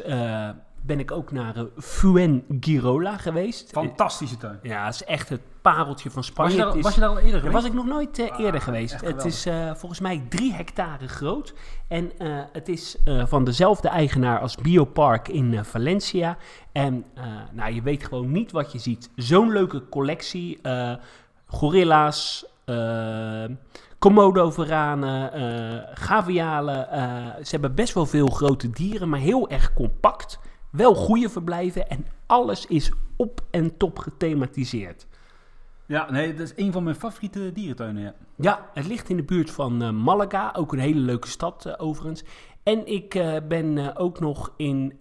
ben 0.89 0.99
ik 0.99 1.11
ook 1.11 1.31
naar 1.31 1.57
uh, 1.57 1.63
Fuengirola 1.77 3.17
geweest. 3.17 3.69
Fantastische 3.71 4.37
tuin. 4.37 4.59
Ja, 4.63 4.85
het 4.85 4.93
is 4.93 5.03
echt 5.03 5.29
het 5.29 5.41
pareltje 5.61 6.09
van 6.11 6.23
Spanje. 6.23 6.49
Was 6.49 6.57
je, 6.59 6.65
daar, 6.65 6.77
is- 6.77 6.83
was 6.83 6.93
je 6.93 6.99
daar 6.99 7.09
al 7.09 7.17
eerder 7.19 7.39
geweest? 7.39 7.53
was 7.53 7.65
ik 7.65 7.73
nog 7.73 7.85
nooit 7.85 8.19
eh, 8.19 8.31
Ah, 8.31 8.39
eerder 8.39 8.61
geweest. 8.61 9.01
Het 9.01 9.25
is 9.25 9.45
eh, 9.45 9.73
volgens 9.75 9.99
mij 9.99 10.23
drie 10.29 10.53
hectare 10.53 11.07
groot. 11.07 11.53
En 11.87 12.11
eh, 12.17 12.27
het 12.51 12.69
is 12.69 12.97
eh, 13.05 13.25
van 13.25 13.43
dezelfde 13.43 13.87
eigenaar 13.87 14.39
als 14.39 14.55
Biopark 14.55 15.27
in 15.27 15.53
eh, 15.53 15.63
Valencia. 15.63 16.37
En 16.71 17.05
eh, 17.15 17.23
nou, 17.51 17.73
je 17.73 17.81
weet 17.81 18.03
gewoon 18.05 18.31
niet 18.31 18.51
wat 18.51 18.71
je 18.71 18.79
ziet. 18.79 19.09
Zo'n 19.15 19.51
leuke 19.51 19.89
collectie. 19.89 20.59
eh, 20.61 20.93
gorilla's, 21.45 22.45
eh 22.65 23.43
komodo-veranen, 23.99 25.33
eh 25.33 25.87
gavialen. 25.93 26.89
eh, 26.91 27.25
ze 27.43 27.49
hebben 27.51 27.75
best 27.75 27.93
wel 27.93 28.05
veel 28.05 28.27
grote 28.27 28.69
dieren, 28.69 29.09
maar 29.09 29.19
heel 29.19 29.49
erg 29.49 29.73
compact. 29.73 30.39
Wel 30.69 30.95
goede 30.95 31.29
verblijven 31.29 31.89
en 31.89 32.05
alles 32.25 32.65
is 32.65 32.91
op 33.15 33.41
en 33.51 33.77
top 33.77 33.99
gethematiseerd. 33.99 35.07
Ja, 35.85 36.11
nee, 36.11 36.33
dat 36.33 36.51
is 36.51 36.63
een 36.65 36.71
van 36.71 36.83
mijn 36.83 36.95
favoriete 36.95 37.51
dierentuinen. 37.53 38.01
Ja. 38.01 38.13
Ja, 38.35 38.69
het 38.73 38.87
ligt 38.87 39.09
in 39.09 39.17
de 39.17 39.23
buurt 39.23 39.51
van 39.51 39.81
eh, 39.81 39.89
Malaga, 39.89 40.53
ook 40.55 40.73
een 40.73 40.79
hele 40.79 40.99
leuke 40.99 41.27
stad 41.27 41.65
eh, 41.65 41.73
overigens. 41.77 42.23
En 42.63 42.87
ik 42.87 43.15
eh, 43.15 43.35
ben 43.47 43.97
ook 43.97 44.19
nog 44.19 44.53
in 44.57 44.99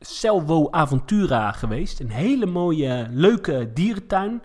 Selvo 0.00 0.70
Aventura 0.70 1.52
geweest. 1.52 2.00
Een 2.00 2.10
hele 2.10 2.46
mooie, 2.46 3.06
leuke 3.10 3.70
dierentuin. 3.74 4.42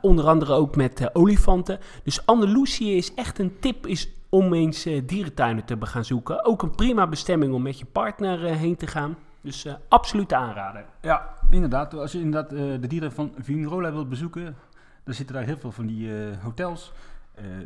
Onder 0.00 0.26
andere 0.26 0.52
ook 0.52 0.76
met 0.76 1.10
olifanten. 1.12 1.78
Dus 2.02 2.26
Andalusië 2.26 2.96
is 2.96 3.14
echt 3.14 3.38
een 3.38 3.56
tip 3.60 3.86
is 3.86 4.10
om 4.34 4.52
eens 4.52 4.86
eh, 4.86 5.02
dierentuinen 5.06 5.64
te 5.64 5.76
gaan 5.80 6.04
zoeken. 6.04 6.44
Ook 6.44 6.62
een 6.62 6.74
prima 6.74 7.06
bestemming 7.06 7.54
om 7.54 7.62
met 7.62 7.78
je 7.78 7.84
partner 7.84 8.46
eh, 8.46 8.56
heen 8.56 8.76
te 8.76 8.86
gaan. 8.86 9.16
Dus 9.40 9.64
uh, 9.64 9.72
absolute 9.88 10.36
aanrader. 10.36 10.84
Ja, 11.00 11.34
inderdaad. 11.50 11.94
Als 11.94 12.12
je 12.12 12.20
inderdaad 12.20 12.50
de 12.50 12.86
dieren 12.86 13.12
van 13.12 13.32
Vingrola 13.38 13.92
wilt 13.92 14.08
bezoeken, 14.08 14.56
dan 15.04 15.14
zitten 15.14 15.34
daar 15.34 15.44
heel 15.44 15.58
veel 15.58 15.72
van 15.72 15.86
die 15.86 16.10
hotels, 16.42 16.92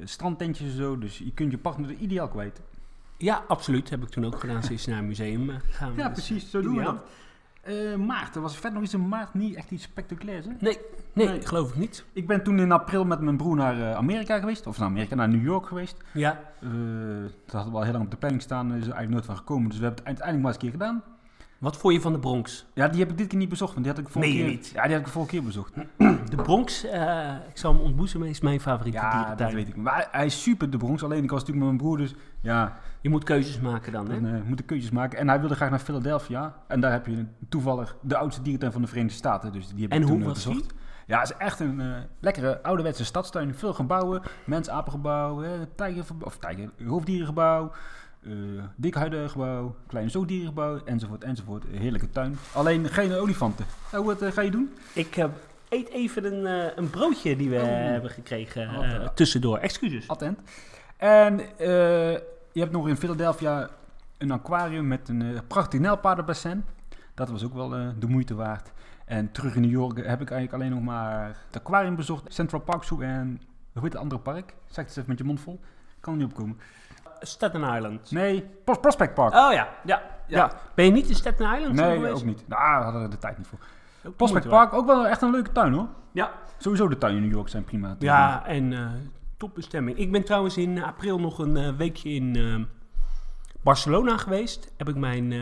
strandtentjes 0.05 0.71
en 0.71 0.77
zo. 0.77 0.99
Dus 0.99 1.19
je 1.19 1.33
kunt 1.33 1.51
je 1.51 1.59
partner 1.59 1.91
er 1.91 1.97
ideaal 1.97 2.29
kwijt. 2.29 2.61
Ja, 3.17 3.45
absoluut. 3.49 3.91
Heb 3.91 4.03
ik 4.03 4.09
toen 4.09 4.25
ook 4.25 4.41
gedaan. 4.41 4.63
Ze 4.63 4.73
is 4.73 4.87
naar 4.87 4.99
een 4.99 5.07
museum 5.07 5.51
gegaan. 5.51 5.93
Ja, 5.97 6.09
precies. 6.09 6.51
Zo 6.51 6.61
doen 6.61 6.77
we 6.77 6.83
dat. 6.83 7.05
Uh, 7.69 7.97
maart, 7.97 8.35
er 8.35 8.41
was 8.41 8.55
verder 8.55 8.73
nog 8.73 8.83
iets 8.83 8.95
in 8.95 9.09
maart 9.09 9.35
niet 9.35 9.55
echt 9.55 9.71
iets 9.71 9.83
spectaculairs, 9.83 10.45
hè? 10.45 10.53
Nee, 10.61 10.79
nee, 11.13 11.29
nee, 11.29 11.47
geloof 11.47 11.69
ik 11.69 11.77
niet. 11.77 12.05
Ik 12.13 12.27
ben 12.27 12.43
toen 12.43 12.59
in 12.59 12.73
april 12.73 13.05
met 13.05 13.21
mijn 13.21 13.37
broer 13.37 13.57
naar 13.57 13.77
uh, 13.77 13.95
Amerika 13.95 14.39
geweest, 14.39 14.67
of 14.67 14.79
naar 14.79 14.89
Amerika, 14.89 15.15
naar 15.15 15.29
New 15.29 15.45
York 15.45 15.67
geweest. 15.67 15.97
Ja. 16.13 16.41
Uh, 16.61 16.71
dat 17.45 17.55
hadden 17.55 17.73
we 17.73 17.79
al 17.79 17.85
heel 17.85 17.93
lang 17.93 18.05
op 18.05 18.11
de 18.11 18.17
planning 18.17 18.43
staan, 18.43 18.67
is 18.67 18.73
er 18.73 18.79
eigenlijk 18.79 19.11
nooit 19.11 19.25
van 19.25 19.37
gekomen. 19.37 19.69
Dus 19.69 19.79
we 19.79 19.85
hebben 19.85 20.05
het 20.05 20.07
uiteindelijk 20.07 20.47
maar 20.47 20.55
eens 20.55 20.63
een 20.63 20.71
keer 20.71 20.81
gedaan. 20.81 21.16
Wat 21.59 21.77
vond 21.77 21.95
je 21.95 22.01
van 22.01 22.13
de 22.13 22.19
Bronx? 22.19 22.67
Ja, 22.75 22.89
die 22.89 23.01
heb 23.01 23.11
ik 23.11 23.19
dit 23.19 23.27
keer 23.27 23.39
niet 23.39 23.49
bezocht, 23.49 23.73
want 23.73 23.85
die 23.85 23.95
had 23.95 24.05
ik 24.05 24.09
vorige 24.09 24.33
nee, 24.33 24.41
keer... 24.41 24.51
niet. 24.51 24.71
Ja, 24.75 24.83
die 24.83 24.93
had 24.93 25.07
ik 25.07 25.13
vorige 25.13 25.31
keer 25.31 25.43
bezocht. 25.43 25.75
De 26.31 26.37
Bronx, 26.37 26.85
uh, 26.85 27.35
ik 27.49 27.59
zal 27.59 27.73
hem 27.73 27.83
ontboezemen, 27.83 28.29
is 28.29 28.41
mijn 28.41 28.61
favoriete 28.61 28.99
ja, 28.99 29.11
dierentuin. 29.11 29.37
dat 29.37 29.53
weet 29.53 29.69
ik. 29.69 29.77
Maar 29.77 30.09
hij 30.11 30.27
is 30.27 30.43
super, 30.43 30.71
de 30.71 30.77
Bronx. 30.77 31.03
Alleen 31.03 31.23
ik 31.23 31.31
was 31.31 31.41
natuurlijk 31.41 31.67
met 31.67 31.81
mijn 31.81 31.89
broer, 31.89 32.07
dus 32.07 32.15
ja... 32.41 32.79
Je 33.01 33.13
moet 33.13 33.25
keuzes 33.25 33.61
maken 33.61 33.93
dan, 33.93 34.11
hè? 34.11 34.21
Dan 34.21 34.35
uh, 34.35 34.43
moet 34.43 34.65
keuzes 34.65 34.91
maken. 34.91 35.19
En 35.19 35.29
hij 35.29 35.41
wilde 35.41 35.55
graag 35.55 35.71
naar 35.71 35.79
Philadelphia. 35.79 36.55
En 36.69 36.81
daar 36.81 36.93
heb 36.93 37.07
je 37.07 37.25
toevallig 37.49 37.97
de 38.01 38.17
oudste 38.17 38.43
dierentuin 38.43 38.73
van 38.73 38.83
de 38.83 38.89
Verenigde 38.89 39.17
Staten. 39.17 39.53
Dus 39.53 39.69
die 39.69 39.83
heb 39.83 39.93
en 39.93 40.03
ik 40.03 40.09
hoe 40.09 40.17
toen 40.17 40.27
was 40.27 40.35
bezocht. 40.35 40.69
Die? 40.69 40.79
Ja, 41.07 41.21
het 41.21 41.31
is 41.31 41.37
echt 41.37 41.61
een 41.61 41.81
uh, 41.81 41.97
lekkere 42.21 42.63
ouderwetse 42.63 43.05
stadstuin. 43.05 43.55
Veel 43.55 43.73
gebouwen, 43.73 44.23
mens-apengebouw, 44.45 45.45
tijger, 45.75 46.05
of 46.21 46.39
tijger, 46.39 46.71
hoofddierengebouw, 46.87 47.73
uh, 48.27 48.63
dikhuidengebouw, 48.77 49.77
kleine 49.87 50.11
zoogdierengebouw, 50.11 50.85
enzovoort, 50.85 51.25
enzovoort. 51.25 51.65
Heerlijke 51.71 52.11
tuin. 52.11 52.37
Alleen 52.53 52.89
geen 52.89 53.13
olifanten. 53.13 53.67
Nou, 53.93 54.05
wat 54.05 54.23
uh, 54.23 54.31
ga 54.31 54.41
je 54.41 54.51
doen? 54.51 54.71
Ik 54.93 55.17
eet 55.69 55.89
even 55.89 56.25
een, 56.25 56.67
uh, 56.67 56.77
een 56.77 56.91
broodje 56.91 57.37
die 57.37 57.51
we 57.51 57.57
oh. 57.57 57.63
hebben 57.65 58.11
gekregen 58.11 58.71
uh, 58.83 59.09
tussendoor. 59.09 59.59
Excuses. 59.59 60.09
Attent. 60.09 60.39
En 60.97 61.41
uh, 61.41 61.47
je 62.53 62.61
hebt 62.61 62.73
nog 62.73 62.89
in 62.89 62.97
Philadelphia 62.97 63.71
een 64.19 64.31
aquarium 64.31 64.89
met 64.89 65.09
een 65.09 65.41
prachtig 65.47 65.81
nijlpaardenbassin. 65.81 66.65
Dat 67.15 67.29
was 67.29 67.45
ook 67.45 67.55
wel 67.55 67.69
de 67.99 68.07
moeite 68.07 68.35
waard. 68.35 68.73
En 69.05 69.33
terug 69.33 69.55
in 69.55 69.61
New 69.61 69.71
York 69.71 69.97
heb 69.97 70.21
ik 70.21 70.31
eigenlijk 70.31 70.53
alleen 70.53 70.71
nog 70.71 70.83
maar 70.83 71.27
het 71.47 71.57
aquarium 71.57 71.97
bezocht. 71.97 72.35
Central 72.35 72.61
Park 72.61 72.83
Zoo 72.83 73.01
en 73.01 73.41
hoe 73.73 73.83
heet 73.83 73.93
het 73.93 74.03
andere 74.03 74.21
park? 74.21 74.55
Zeg 74.67 74.77
het 74.77 74.87
eens 74.87 74.97
even 74.97 75.09
met 75.09 75.19
je 75.19 75.25
mond 75.25 75.41
vol. 75.41 75.61
Kan 76.01 76.13
er 76.13 76.19
niet 76.19 76.29
opkomen. 76.29 76.59
Staten 77.27 77.75
Island. 77.75 78.11
Nee, 78.11 78.45
Pros 78.65 78.79
Prospect 78.79 79.15
Park. 79.15 79.35
Oh 79.35 79.53
ja. 79.53 79.69
Ja, 79.85 80.03
ja. 80.27 80.53
Ben 80.75 80.85
je 80.85 80.91
niet 80.91 81.09
in 81.09 81.15
Staten 81.15 81.55
Island 81.55 81.75
nee, 81.75 81.95
geweest? 81.95 82.15
ook 82.15 82.25
niet. 82.25 82.49
Nou, 82.49 82.79
we 82.79 82.85
hadden 82.85 83.03
er 83.03 83.11
de 83.11 83.19
tijd 83.19 83.39
niet 83.39 83.47
voor. 83.47 83.59
Prospect 84.17 84.49
Park, 84.49 84.73
ook 84.73 84.87
wel 84.87 85.07
echt 85.07 85.23
een 85.23 85.31
leuke 85.31 85.53
tuin 85.53 85.73
hoor. 85.73 85.89
Ja. 86.13 86.31
Sowieso 86.59 86.89
de 86.89 86.99
tuinen 86.99 87.23
in 87.23 87.29
New 87.29 87.37
York 87.37 87.49
zijn 87.49 87.65
prima. 87.65 87.97
Ja, 87.99 88.47
en 88.47 88.73
uh, 88.73 88.89
topbestemming. 89.37 89.99
Ik 89.99 90.13
ben 90.13 90.25
trouwens 90.25 90.57
in 90.57 90.83
april 90.83 91.21
nog 91.21 91.39
een 91.39 91.57
uh, 91.57 91.77
weekje 91.77 92.11
in 92.11 92.37
uh, 92.37 92.65
Barcelona 93.61 94.17
geweest. 94.17 94.73
Heb 94.77 94.89
ik 94.89 94.97
mijn 94.97 95.35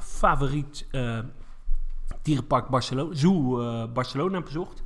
favoriet 0.00 0.86
dierenpark 2.22 2.68
Barcelona, 2.68 3.14
Zoo 3.14 3.88
Barcelona 3.88 4.40
bezocht. 4.40 4.82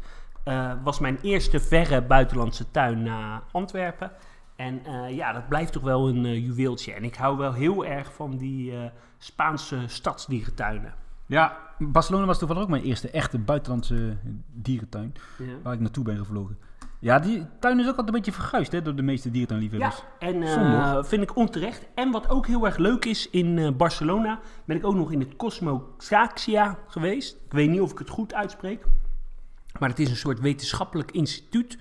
was 0.82 0.98
mijn 0.98 1.18
eerste 1.22 1.60
verre 1.60 2.02
buitenlandse 2.02 2.70
tuin 2.70 3.02
na 3.02 3.42
Antwerpen. 3.52 4.10
En 4.56 4.82
ja, 5.14 5.32
dat 5.32 5.48
blijft 5.48 5.72
toch 5.72 5.82
wel 5.82 6.08
een 6.08 6.40
juweeltje. 6.42 6.92
En 6.92 7.04
ik 7.04 7.14
hou 7.14 7.36
wel 7.36 7.52
heel 7.52 7.84
erg 7.84 8.14
van 8.14 8.36
die 8.36 8.72
Spaanse 9.18 9.78
stadsdierentuinen. 9.86 10.94
Ja, 11.26 11.58
Barcelona 11.78 12.26
was 12.26 12.38
toevallig 12.38 12.62
ook 12.62 12.68
mijn 12.68 12.82
eerste 12.82 13.10
echte 13.10 13.38
buitenlandse 13.38 14.16
dierentuin. 14.52 15.14
Ja. 15.38 15.44
Waar 15.62 15.74
ik 15.74 15.80
naartoe 15.80 16.04
ben 16.04 16.16
gevlogen. 16.16 16.58
Ja, 16.98 17.18
die 17.18 17.46
tuin 17.60 17.78
is 17.78 17.84
ook 17.84 17.88
altijd 17.88 18.08
een 18.08 18.14
beetje 18.14 18.32
verguisd 18.32 18.72
hè, 18.72 18.82
door 18.82 18.94
de 18.94 19.02
meeste 19.02 19.30
dierentuinliefhebbers. 19.30 19.96
Ja, 19.96 20.26
en 20.26 20.42
uh, 20.42 21.04
vind 21.04 21.22
ik 21.22 21.36
onterecht. 21.36 21.86
En 21.94 22.10
wat 22.10 22.28
ook 22.28 22.46
heel 22.46 22.64
erg 22.66 22.76
leuk 22.76 23.04
is, 23.04 23.30
in 23.30 23.56
uh, 23.56 23.70
Barcelona 23.76 24.40
ben 24.64 24.76
ik 24.76 24.86
ook 24.86 24.94
nog 24.94 25.12
in 25.12 25.20
het 25.20 25.36
Cosmo 25.36 25.94
Saxia 25.98 26.78
geweest. 26.86 27.36
Ik 27.44 27.52
weet 27.52 27.70
niet 27.70 27.80
of 27.80 27.90
ik 27.90 27.98
het 27.98 28.08
goed 28.08 28.34
uitspreek. 28.34 28.84
Maar 29.78 29.88
het 29.88 29.98
is 29.98 30.10
een 30.10 30.16
soort 30.16 30.40
wetenschappelijk 30.40 31.10
instituut. 31.10 31.78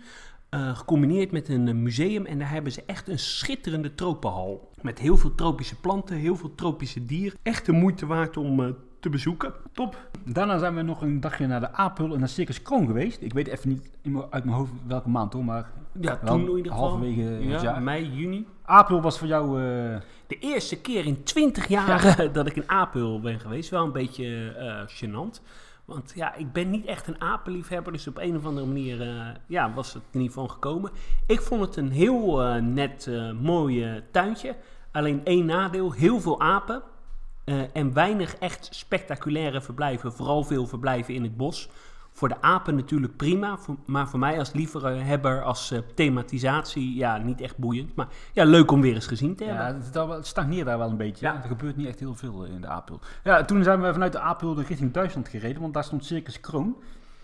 Uh, 0.56 0.76
gecombineerd 0.76 1.32
met 1.32 1.50
een 1.50 1.84
museum. 1.84 2.26
En 2.26 2.40
daar 2.40 2.50
hebben 2.50 2.72
ze 2.72 2.84
echt 2.86 3.08
een 3.10 3.20
schitterende 3.20 3.96
tropenhal. 3.96 4.72
Met 4.82 5.00
heel 5.00 5.18
veel 5.18 5.36
tropische 5.36 5.80
planten, 5.80 6.16
heel 6.16 6.36
veel 6.36 6.56
tropische 6.56 7.06
dieren. 7.06 7.40
Echt 7.44 7.66
de 7.66 7.72
moeite 7.72 8.06
waard 8.06 8.38
om 8.38 8.76
te 9.00 9.10
bezoeken. 9.10 9.54
Top. 9.72 10.10
Daarna 10.24 10.58
zijn 10.58 10.76
we 10.76 10.82
nog 10.82 11.02
een 11.02 11.20
dagje 11.20 11.48
naar 11.48 11.60
de 11.60 11.72
Apel 11.72 12.14
en 12.14 12.20
naar 12.20 12.30
Circus 12.30 12.62
Kroon 12.62 12.86
geweest. 12.86 13.22
Ik 13.22 13.34
weet 13.34 13.48
even 13.48 13.70
niet 13.70 13.90
uit 14.30 14.44
mijn 14.44 14.58
hoofd 14.58 14.72
welke 14.88 15.10
maand 15.10 15.34
hoor, 15.34 15.46
maar 15.46 15.72
ja, 16.00 16.18
toen 16.18 16.42
in 16.42 16.58
ieder 16.58 16.72
geval. 16.72 16.90
halverwege 16.90 17.22
ja, 17.22 17.52
het 17.52 17.62
jaar. 17.62 17.82
mei, 17.82 18.10
juni. 18.10 18.48
Apel 18.64 19.02
was 19.02 19.18
voor 19.18 19.28
jou... 19.28 19.62
Uh... 19.62 19.96
De 20.28 20.40
eerste 20.40 20.82
keer 20.82 21.06
in 21.06 21.24
20 21.24 21.68
jaar 21.68 22.22
ja. 22.22 22.28
dat 22.28 22.48
ik 22.48 22.56
in 22.56 22.70
Apel 22.70 23.20
ben 23.20 23.40
geweest. 23.40 23.70
Wel 23.70 23.84
een 23.84 23.92
beetje 23.92 24.54
gênant. 24.88 25.42
Want 25.86 26.12
ja, 26.16 26.36
ik 26.36 26.52
ben 26.52 26.70
niet 26.70 26.86
echt 26.86 27.08
een 27.08 27.22
apenliefhebber. 27.22 27.94
Dus 27.94 28.08
op 28.08 28.18
een 28.18 28.36
of 28.36 28.46
andere 28.46 28.66
manier 28.66 29.02
uh, 29.02 29.28
ja, 29.48 29.74
was 29.74 29.94
het 29.94 30.04
ieder 30.12 30.28
geval 30.28 30.48
gekomen. 30.48 30.92
Ik 31.28 31.42
vond 31.42 31.62
het 31.62 31.76
een 31.76 31.92
heel 31.92 32.42
net, 32.62 33.10
mooi 33.42 34.04
tuintje. 34.12 34.56
Alleen 34.92 35.26
één 35.26 35.46
nadeel, 35.46 35.92
heel 35.92 36.22
veel 36.22 36.42
apen. 36.42 36.84
Uh, 37.46 37.62
en 37.74 37.94
weinig 37.94 38.36
echt 38.36 38.68
spectaculaire 38.72 39.62
verblijven. 39.62 40.14
Vooral 40.14 40.44
veel 40.44 40.68
verblijven 40.68 41.14
in 41.14 41.24
het 41.24 41.38
bos. 41.38 41.70
Voor 42.16 42.28
de 42.28 42.42
apen 42.42 42.76
natuurlijk 42.76 43.16
prima. 43.16 43.58
Voor, 43.58 43.76
maar 43.86 44.08
voor 44.08 44.20
mij 44.20 44.40
als 44.40 44.54
liefhebber, 44.54 45.44
als 45.44 45.72
uh, 45.72 45.80
thematisatie, 45.94 46.96
ja, 46.96 47.18
niet 47.18 47.42
echt 47.42 47.58
boeiend. 47.58 47.96
Maar 47.96 48.08
ja, 48.34 48.44
leuk 48.44 48.72
om 48.72 48.82
weer 48.82 48.94
eens 48.94 49.08
gezien 49.08 49.36
te 49.36 49.44
hebben. 49.44 49.66
Ja, 49.66 50.04
het, 50.04 50.16
het 50.16 50.28
stagneert 50.28 50.66
daar 50.66 50.78
wel 50.78 50.90
een 50.90 50.98
beetje. 50.98 51.26
Ja. 51.26 51.36
Er 51.36 51.48
gebeurt 51.48 51.76
niet 51.76 51.88
echt 51.88 52.00
heel 52.00 52.16
veel 52.16 52.46
in 52.46 52.62
de 52.62 52.68
Apel. 52.68 53.00
Ja, 53.24 53.46
toen 53.46 53.64
zijn 53.64 53.82
we 53.82 53.94
vanuit 53.94 54.12
de 54.12 54.20
Apel 54.20 54.62
richting 54.62 54.92
Duitsland 54.92 55.28
gereden. 55.28 55.62
Want 55.62 55.74
daar 55.74 55.84
stond 55.84 56.06
Circus 56.06 56.40
Kroon. 56.40 56.76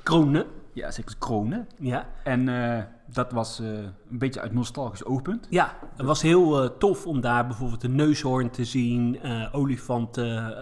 Kronen? 0.04 0.46
Ja, 0.74 0.92
Circus 0.92 1.18
Kronen. 1.18 1.68
Ja. 1.80 2.08
En 2.24 2.48
uh, 2.48 2.78
dat 3.06 3.32
was 3.32 3.60
uh, 3.60 3.68
een 4.12 4.18
beetje 4.18 4.42
uit 4.42 4.54
nostalgisch 4.54 5.06
oogpunt. 5.06 5.48
Ja, 5.50 5.78
het 5.96 6.06
was 6.06 6.22
heel 6.22 6.64
uh, 6.64 6.70
tof 6.70 7.06
om 7.06 7.22
daar 7.22 7.48
bijvoorbeeld 7.48 7.84
een 7.84 7.96
neushoorn 7.96 8.50
te 8.50 8.66
zien, 8.66 9.20
olifanten, 9.52 10.56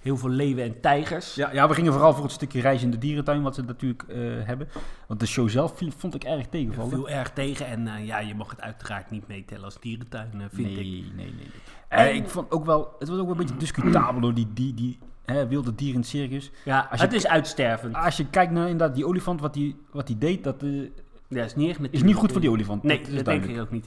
heel 0.00 0.16
veel 0.16 0.28
leeuwen 0.28 0.64
en 0.64 0.80
tijgers. 0.80 1.34
Ja, 1.34 1.52
ja, 1.52 1.68
we 1.68 1.74
gingen 1.74 1.92
vooral 1.92 2.14
voor 2.14 2.22
het 2.22 2.32
stukje 2.32 2.60
reis 2.60 2.82
in 2.82 2.90
de 2.90 2.98
dierentuin, 2.98 3.42
wat 3.42 3.54
ze 3.54 3.62
natuurlijk 3.62 4.04
hebben. 4.44 4.68
Want 5.06 5.20
de 5.20 5.26
show 5.26 5.48
zelf 5.48 5.74
vond 5.96 6.14
ik 6.14 6.24
erg 6.24 6.46
tegenvallen. 6.46 6.94
Heel 6.94 7.08
erg 7.08 7.30
tegen 7.30 7.66
en 7.66 8.04
ja, 8.04 8.18
je 8.18 8.34
mag 8.34 8.50
het 8.50 8.60
uiteraard 8.60 9.10
niet 9.10 9.28
meetellen 9.28 9.64
als 9.64 9.80
dierentuin, 9.80 10.30
vind 10.52 10.68
nee, 10.68 10.76
ik. 10.76 10.76
Nee, 10.76 11.12
nee, 11.14 11.34
nee. 11.34 11.50
En 11.88 12.14
ik 12.14 12.28
vond 12.28 12.50
ook 12.50 12.64
wel, 12.64 12.94
het 12.98 13.08
was 13.08 13.18
ook 13.18 13.24
wel 13.24 13.32
een 13.32 13.40
beetje 13.40 13.56
discutabel 13.56 14.20
door 14.20 14.34
die, 14.34 14.52
die, 14.52 14.74
die 14.74 14.98
Hè, 15.32 15.46
wilde 15.48 15.74
dier 15.74 15.92
in 15.92 16.00
het 16.00 16.08
circus. 16.08 16.50
Ja, 16.64 16.88
als 16.90 17.00
je, 17.00 17.06
het 17.06 17.14
is 17.14 17.26
uitstervend. 17.26 17.94
Als 17.94 18.16
je 18.16 18.26
kijkt 18.26 18.52
naar 18.52 18.68
inderdaad 18.68 18.94
die 18.96 19.06
olifant, 19.06 19.40
wat 19.40 19.54
die, 19.54 19.76
wat 19.90 20.06
die 20.06 20.18
deed, 20.18 20.44
dat 20.44 20.62
uh, 20.62 20.88
ja, 21.28 21.44
is, 21.44 21.54
niet 21.54 21.68
echt 21.68 21.78
is 21.90 22.02
niet 22.02 22.14
goed 22.14 22.32
voor 22.32 22.40
die 22.40 22.50
olifant. 22.50 22.82
Nee, 22.82 23.00
dat, 23.00 23.14
dat 23.14 23.24
denk 23.24 23.44
ik 23.44 23.60
ook 23.60 23.70
niet. 23.70 23.86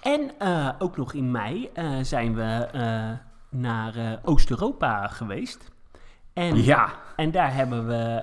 En 0.00 0.30
uh, 0.42 0.68
ook 0.78 0.96
nog 0.96 1.12
in 1.12 1.30
mei 1.30 1.70
uh, 1.74 1.90
zijn 2.02 2.34
we 2.34 2.68
naar 3.50 4.20
Oost-Europa 4.22 5.06
geweest. 5.06 5.70
En, 6.32 6.62
ja. 6.62 6.92
en 7.16 7.30
daar 7.30 7.54
hebben 7.54 7.86
we 7.86 8.22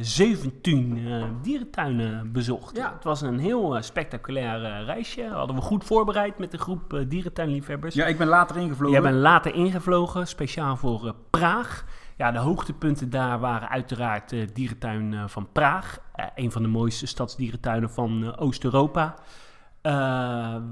17 0.00 1.38
dierentuinen 1.42 2.32
bezocht. 2.32 2.76
Ja. 2.76 2.92
Het 2.94 3.04
was 3.04 3.20
een 3.20 3.38
heel 3.38 3.76
spectaculair 3.80 4.84
reisje. 4.84 5.28
Hadden 5.32 5.56
we 5.56 5.62
goed 5.62 5.84
voorbereid 5.84 6.38
met 6.38 6.50
de 6.50 6.58
groep 6.58 7.04
dierentuinliefhebbers. 7.08 7.94
Ja, 7.94 8.06
ik 8.06 8.18
ben 8.18 8.26
later 8.26 8.56
ingevlogen. 8.56 9.02
Jij 9.02 9.10
bent 9.10 9.22
later 9.22 9.54
ingevlogen, 9.54 10.26
speciaal 10.26 10.76
voor 10.76 11.14
Praag. 11.30 11.84
Ja, 12.18 12.30
de 12.30 12.38
hoogtepunten 12.38 13.10
daar 13.10 13.38
waren 13.38 13.68
uiteraard 13.68 14.28
de 14.30 14.52
dierentuin 14.52 15.12
uh, 15.12 15.22
van 15.26 15.48
Praag. 15.52 15.98
Uh, 16.16 16.26
een 16.34 16.52
van 16.52 16.62
de 16.62 16.68
mooiste 16.68 17.06
stadsdierentuinen 17.06 17.90
van 17.90 18.22
uh, 18.22 18.32
Oost-Europa. 18.36 19.14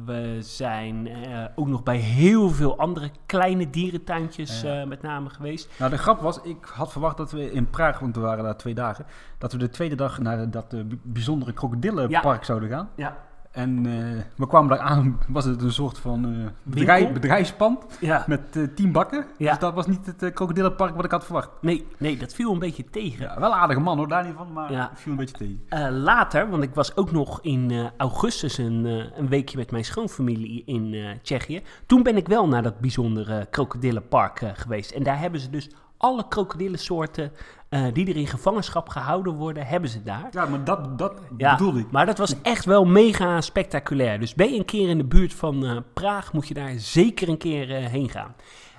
we 0.05 0.37
zijn 0.41 1.09
ook 1.55 1.69
nog 1.69 1.83
bij 1.83 1.97
heel 1.97 2.51
veel 2.51 2.79
andere 2.79 3.11
kleine 3.27 3.71
dierentuintjes 3.71 4.65
met 4.87 5.03
name 5.03 5.31
geweest. 5.31 5.79
Nou, 5.79 5.91
de 5.91 5.99
grap 5.99 6.21
was, 6.21 6.41
ik 6.43 6.65
had 6.65 6.93
verwacht 6.93 7.17
dat 7.17 7.31
we 7.31 7.53
in 7.53 7.71
Praag, 7.71 7.99
want 7.99 8.15
we 8.15 8.21
waren 8.21 8.45
daar 8.45 8.57
twee 8.57 8.75
dagen, 8.75 9.07
dat 9.39 9.53
we 9.53 9.59
de 9.59 9.69
tweede 9.69 9.95
dag 9.95 10.19
naar 10.19 10.51
dat 10.51 10.75
bijzondere 11.03 11.53
krokodillenpark 11.53 12.41
ja. 12.41 12.47
zouden 12.47 12.69
gaan. 12.69 12.89
Ja. 12.97 13.17
En 13.57 13.87
uh, 13.87 14.21
we 14.37 14.47
kwamen 14.47 14.69
daar 14.69 14.79
aan, 14.79 15.19
was 15.29 15.45
het 15.45 15.63
een 15.63 15.73
soort 15.73 15.99
van 15.99 16.29
uh, 16.29 16.47
bedrijf, 16.63 17.13
bedrijfspand 17.13 17.87
ja. 18.01 18.25
met 18.27 18.57
uh, 18.57 18.67
tien 18.75 18.93
bakken. 18.93 19.27
Ja. 19.37 19.51
Dus 19.51 19.59
dat 19.59 19.75
was 19.75 19.87
niet 19.87 20.07
het 20.07 20.33
krokodillenpark 20.33 20.95
wat 20.95 21.05
ik 21.05 21.11
had 21.11 21.25
verwacht. 21.25 21.51
Nee, 21.61 21.87
nee, 21.99 22.17
dat 22.17 22.35
viel 22.35 22.53
een 22.53 22.59
beetje 22.59 22.85
tegen. 22.91 23.25
Ja, 23.25 23.41
wel 23.41 23.55
aardige 23.55 23.81
man 23.81 23.97
hoor, 23.97 24.09
daar 24.09 24.25
niet 24.25 24.35
van, 24.37 24.53
maar 24.53 24.73
ja. 24.73 24.89
het 24.91 25.01
viel 25.01 25.13
een 25.13 25.19
beetje 25.19 25.37
tegen. 25.69 25.93
later, 25.93 26.51
want 26.51 26.63
ik 26.63 26.75
was 26.75 26.97
ook 26.97 27.13
nog 27.13 27.39
in 27.43 27.91
augustus 27.97 28.59
een, 28.59 28.85
een 29.17 29.29
weekje 29.29 29.59
met 29.59 29.71
mijn 29.71 29.85
schoonfamilie 29.85 30.63
in 30.67 31.19
Tsjechië. 31.23 31.63
Toen 31.87 32.03
ben 32.03 32.17
ik 32.17 32.29
wel 32.29 32.49
naar 32.49 32.63
dat 32.63 32.81
bijzondere 32.81 33.47
krokodillenpark 33.51 34.43
geweest. 34.55 34.91
En 34.91 35.03
daar 35.03 35.19
hebben 35.19 35.41
ze 35.41 35.51
dus 35.51 35.71
alle 35.97 36.29
krokodillensoorten 36.29 37.33
eh, 37.69 37.85
die 37.93 38.09
er 38.09 38.17
in 38.17 38.27
gevangenschap 38.27 38.89
gehouden 38.89 39.35
worden, 39.35 39.67
hebben 39.67 39.91
ze 39.91 40.03
daar. 40.03 40.29
Ja, 40.31 40.45
maar 40.47 40.65
dat, 40.65 40.99
dat 40.99 41.21
Ja, 41.37 41.57
bedoelde 41.57 41.81
ik. 41.81 41.91
maar 41.91 42.07
dat 42.07 42.19
was 42.19 42.35
echt 42.43 42.65
wel 42.65 42.85
mega 42.85 43.41
spectaculair. 43.41 44.21
Dus 44.21 44.35
ben 44.35 44.53
je 44.53 44.59
een 44.59 44.65
keer 44.65 44.89
in 44.89 44.99
de 44.99 45.05
buurt 45.05 45.35
van 45.35 45.65
eh, 45.67 45.77
Praag, 45.95 46.33
moet 46.33 46.49
je 46.49 46.55
daar 46.55 46.73
zeker 46.77 47.29
een 47.29 47.39
keer 47.39 47.75
eh, 47.77 47.87
heen 47.87 48.09
gaan. 48.09 48.35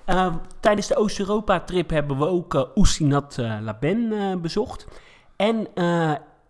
Eh, 0.06 0.36
tijdens 0.60 0.88
de 0.88 0.96
Oost-Europa-trip 0.96 1.90
hebben 1.90 2.18
we 2.18 2.26
ook 2.28 2.70
Oesinat 2.76 3.38
eh, 3.38 3.58
Laben 3.62 4.42
bezocht. 4.42 4.88
En 5.36 5.68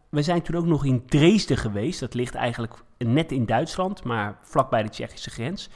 we 0.10 0.22
zijn 0.22 0.42
toen 0.42 0.56
ook 0.56 0.66
nog 0.66 0.86
in 0.86 1.06
Dresden 1.06 1.58
geweest. 1.58 2.00
Dat 2.00 2.14
ligt 2.14 2.36
eigenlijk 2.36 2.74
net 2.98 3.32
in 3.32 3.46
Duitsland, 3.46 4.04
maar 4.04 4.38
vlakbij 4.42 4.84
de 4.84 4.90
Tsjechische 4.90 5.30
grens. 5.30 5.70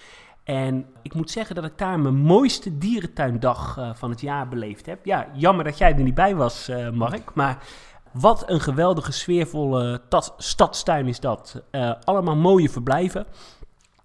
En 0.43 0.85
ik 1.01 1.13
moet 1.13 1.31
zeggen 1.31 1.55
dat 1.55 1.65
ik 1.65 1.77
daar 1.77 1.99
mijn 1.99 2.15
mooiste 2.15 2.77
dierentuindag 2.77 3.77
eh, 3.77 3.89
van 3.93 4.09
het 4.09 4.21
jaar 4.21 4.47
beleefd 4.47 4.85
heb. 4.85 5.05
Ja, 5.05 5.27
jammer 5.33 5.63
dat 5.63 5.77
jij 5.77 5.93
er 5.93 6.03
niet 6.03 6.13
bij 6.13 6.35
was, 6.35 6.67
eh, 6.67 6.89
Mark. 6.89 7.33
Maar 7.33 7.63
wat 8.11 8.49
een 8.49 8.59
geweldige, 8.59 9.11
sfeervolle 9.11 10.01
stadstuin 10.37 11.07
is 11.07 11.19
dat. 11.19 11.63
Eh, 11.71 11.93
allemaal 12.03 12.35
mooie 12.35 12.69
verblijven. 12.69 13.25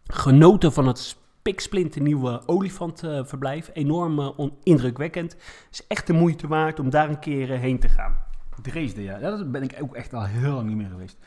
Genoten 0.06 0.72
van 0.72 0.86
het 0.86 0.98
spiksplinternieuwe 0.98 2.42
olifantverblijf. 2.46 3.70
Enorm 3.72 4.34
indrukwekkend. 4.62 5.36
is 5.70 5.86
echt 5.86 6.06
de 6.06 6.12
moeite 6.12 6.46
waard 6.46 6.80
om 6.80 6.90
daar 6.90 7.08
een 7.08 7.18
keer 7.18 7.48
heen 7.48 7.78
te 7.78 7.88
gaan. 7.88 8.24
Dresden, 8.62 9.02
ja. 9.02 9.18
ja. 9.18 9.30
Daar 9.30 9.50
ben 9.50 9.62
ik 9.62 9.76
ook 9.80 9.94
echt 9.94 10.14
al 10.14 10.24
heel 10.24 10.52
lang 10.52 10.68
niet 10.68 10.76
meer 10.76 10.88
geweest. 10.90 11.18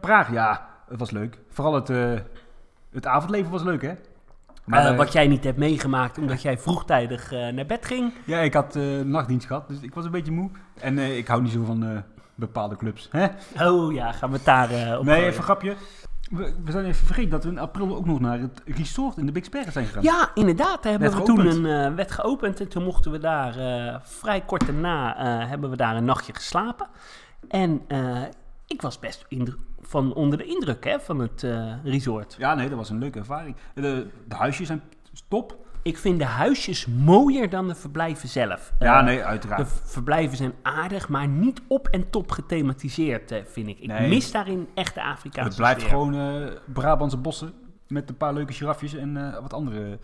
Praag, 0.00 0.32
ja. 0.32 0.68
Het 0.88 0.98
was 0.98 1.10
leuk. 1.10 1.38
Vooral 1.48 1.74
het, 1.74 1.88
het 2.90 3.06
avondleven 3.06 3.50
was 3.50 3.62
leuk, 3.62 3.82
hè? 3.82 3.94
Maar 4.64 4.86
eh, 4.86 4.96
wat 4.96 5.12
jij 5.12 5.26
niet 5.26 5.44
hebt 5.44 5.58
meegemaakt 5.58 6.18
omdat 6.18 6.42
jij 6.42 6.58
vroegtijdig 6.58 7.32
eh, 7.32 7.48
naar 7.48 7.66
bed 7.66 7.86
ging. 7.86 8.12
Ja, 8.24 8.38
ik 8.38 8.54
had 8.54 8.76
eh, 8.76 9.00
nachtdienst 9.00 9.46
gehad, 9.46 9.68
dus 9.68 9.80
ik 9.80 9.94
was 9.94 10.04
een 10.04 10.10
beetje 10.10 10.32
moe. 10.32 10.50
En 10.80 10.98
ik 10.98 11.26
hou 11.26 11.42
niet 11.42 11.52
zo 11.52 11.64
van 11.64 12.02
bepaalde 12.34 12.76
clubs. 12.76 13.08
Hè? 13.10 13.26
Oh 13.66 13.92
ja, 13.92 14.12
gaan 14.12 14.30
we 14.30 14.36
het 14.36 14.44
daar 14.44 14.98
op 14.98 15.04
Nee, 15.04 15.24
even 15.24 15.36
een 15.36 15.42
grapje. 15.42 15.74
We, 16.30 16.54
we 16.64 16.70
zijn 16.70 16.84
even 16.84 17.06
vergeten 17.06 17.30
dat 17.30 17.44
we 17.44 17.50
in 17.50 17.58
april 17.58 17.96
ook 17.96 18.06
nog 18.06 18.20
naar 18.20 18.38
het 18.38 18.62
resort 18.64 19.16
in 19.16 19.26
de 19.26 19.32
Big 19.32 19.44
Sperren 19.44 19.72
zijn 19.72 19.86
gegaan. 19.86 20.02
Ja, 20.02 20.30
inderdaad. 20.34 20.82
Daar 20.82 20.92
hebben 20.92 21.10
Werd 21.10 21.26
we 21.26 21.34
toen 21.34 21.64
een 21.64 21.94
wet 21.94 22.12
geopend. 22.12 22.60
En 22.60 22.68
toen 22.68 22.84
mochten 22.84 23.10
we 23.10 23.18
daar 23.18 23.52
vrij 24.04 24.40
kort 24.40 24.66
daarna 24.66 25.16
hebben 25.46 25.70
we 25.70 25.76
daar 25.76 25.96
een 25.96 26.04
nachtje 26.04 26.34
geslapen. 26.34 26.86
En 27.48 27.82
ik 28.66 28.82
was 28.82 28.98
best 28.98 29.24
van 29.82 30.14
onder 30.14 30.38
de 30.38 30.44
indruk 30.44 30.84
hè, 30.84 31.00
van 31.00 31.18
het 31.18 31.42
eh, 31.42 31.72
resort. 31.84 32.34
Ja, 32.38 32.54
nee, 32.54 32.68
dat 32.68 32.78
was 32.78 32.90
een 32.90 32.98
leuke 32.98 33.18
ervaring. 33.18 33.56
De, 33.74 34.06
de 34.28 34.34
huisjes 34.34 34.66
zijn 34.66 34.82
top. 35.28 35.60
Ik 35.82 35.98
vind 35.98 36.18
de 36.18 36.24
huisjes 36.24 36.86
mooier 36.86 37.50
dan 37.50 37.68
de 37.68 37.74
verblijven 37.74 38.28
zelf. 38.28 38.72
Ja, 38.78 38.98
Eh, 38.98 39.04
nee, 39.04 39.16
De 39.16 39.24
uiteraard. 39.24 39.80
verblijven 39.84 40.36
zijn 40.36 40.52
aardig, 40.62 41.08
maar 41.08 41.28
niet 41.28 41.62
op 41.68 41.88
en 41.88 42.10
top 42.10 42.30
gethematiseerd, 42.30 43.30
eh, 43.30 43.40
vind 43.44 43.68
ik. 43.68 43.78
Ik 43.78 43.86
Nee. 43.86 44.08
mis 44.08 44.30
daarin 44.30 44.68
echt 44.74 44.94
de 44.94 45.02
Afrikaanse 45.02 45.48
Het 45.48 45.58
blijft 45.58 45.80
sfeer. 45.80 45.90
gewoon 45.92 46.48
Brabantse 46.72 47.16
bossen 47.16 47.52
met 47.88 48.08
een 48.08 48.16
paar 48.16 48.32
leuke 48.34 48.52
giraffjes 48.52 48.94
en 48.94 49.34
wat 49.42 49.52
andere 49.52 49.98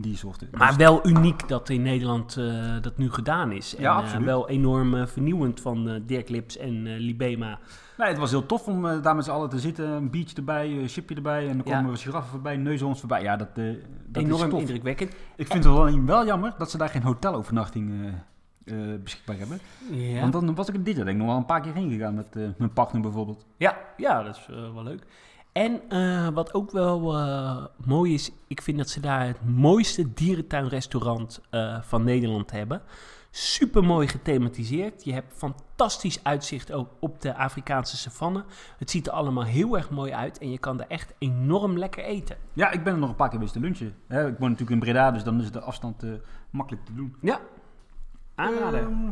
diersoorten. 0.00 0.48
Maar 0.52 0.68
Dus- 0.68 0.76
wel 0.76 1.06
uniek 1.06 1.48
dat 1.48 1.68
in 1.68 1.82
Nederland 1.82 2.36
eh, 2.36 2.74
dat 2.80 2.98
nu 2.98 3.10
gedaan 3.10 3.52
is. 3.52 3.76
En, 3.76 3.82
Ja, 3.82 4.02
eh, 4.02 4.16
wel 4.16 4.48
enorm 4.48 4.94
eh, 4.94 5.06
vernieuwend 5.06 5.60
van 5.60 6.02
Dirk 6.06 6.28
Lips 6.28 6.56
en 6.56 6.96
Libema. 6.96 7.58
Nee, 7.96 8.08
het 8.08 8.18
was 8.18 8.30
heel 8.30 8.46
tof 8.46 8.66
om 8.66 9.02
daar 9.02 9.16
met 9.16 9.24
z'n 9.24 9.30
allen 9.30 9.48
te 9.48 9.58
zitten. 9.58 9.88
Een 9.88 10.10
biertje 10.10 10.36
erbij, 10.36 10.70
een 10.70 10.88
chipje 10.88 11.14
erbij. 11.14 11.48
En 11.48 11.52
dan 11.52 11.62
komen 11.62 11.92
we 11.92 11.98
giraffen 11.98 12.30
voorbij, 12.30 12.56
neushoorns 12.56 13.00
voorbij. 13.00 13.22
Ja, 13.22 13.36
dat, 13.36 13.54
dat 13.54 13.64
is 14.12 14.22
enorm 14.22 14.50
tof. 14.50 14.60
indrukwekkend. 14.60 15.12
Ik 15.36 15.46
vind 15.46 15.64
het 15.64 15.72
alleen 15.72 16.06
wel 16.06 16.26
jammer 16.26 16.54
dat 16.58 16.70
ze 16.70 16.78
daar 16.78 16.88
geen 16.88 17.02
hotelovernachting 17.02 18.12
beschikbaar 19.02 19.38
hebben. 19.38 19.60
Ja. 19.90 20.20
Want 20.20 20.32
dan 20.32 20.54
was 20.54 20.68
ik 20.68 20.74
er 20.74 20.82
dit 20.84 20.96
jaar 20.96 21.04
denk 21.04 21.16
ik 21.16 21.22
nog 21.22 21.32
wel 21.32 21.40
een 21.40 21.46
paar 21.46 21.60
keer 21.60 21.74
heen 21.74 21.90
gegaan 21.90 22.14
met 22.14 22.34
mijn 22.58 22.72
partner 22.72 23.02
bijvoorbeeld. 23.02 23.46
Ja, 23.56 23.76
ja, 23.96 24.22
dat 24.22 24.36
is 24.36 24.46
wel 24.74 24.82
leuk. 24.82 25.02
En 25.52 25.80
eh, 25.88 26.28
wat 26.28 26.54
ook 26.54 26.70
wel 26.70 27.16
eh, 27.16 27.64
mooi 27.84 28.14
is, 28.14 28.30
ik 28.46 28.62
vind 28.62 28.78
dat 28.78 28.88
ze 28.88 29.00
daar 29.00 29.26
het 29.26 29.44
mooiste 29.44 30.12
dierentuinrestaurant 30.12 31.40
eh, 31.50 31.80
van 31.82 32.04
Nederland 32.04 32.50
hebben. 32.50 32.82
Super 33.30 33.84
mooi 33.84 34.08
gethematiseerd. 34.08 35.04
Je 35.04 35.12
hebt 35.12 35.34
fantastisch 35.36 36.24
uitzicht 36.24 36.72
ook 36.72 36.90
op 37.00 37.20
de 37.20 37.34
Afrikaanse 37.34 37.96
savanne. 37.96 38.44
Het 38.78 38.90
ziet 38.90 39.06
er 39.06 39.12
allemaal 39.12 39.44
heel 39.44 39.76
erg 39.76 39.90
mooi 39.90 40.12
uit 40.12 40.38
en 40.38 40.50
je 40.50 40.58
kan 40.58 40.80
er 40.80 40.86
echt 40.88 41.14
enorm 41.18 41.78
lekker 41.78 42.04
eten. 42.04 42.36
Ja, 42.52 42.70
ik 42.70 42.84
ben 42.84 42.92
er 42.92 42.98
nog 42.98 43.08
een 43.08 43.16
paar 43.16 43.28
keer 43.28 43.38
geweest 43.38 43.54
te 43.54 43.60
lunchen. 43.60 43.94
Hè, 44.06 44.28
ik 44.28 44.38
woon 44.38 44.50
natuurlijk 44.50 44.70
in 44.70 44.78
Breda, 44.78 45.10
dus 45.10 45.24
dan 45.24 45.40
is 45.40 45.50
de 45.50 45.60
afstand 45.60 46.04
makkelijk 46.50 46.84
te 46.84 46.94
doen. 46.94 47.16
Ja, 47.20 47.40
aanraden. 48.34 48.80
Ehm, 48.80 49.10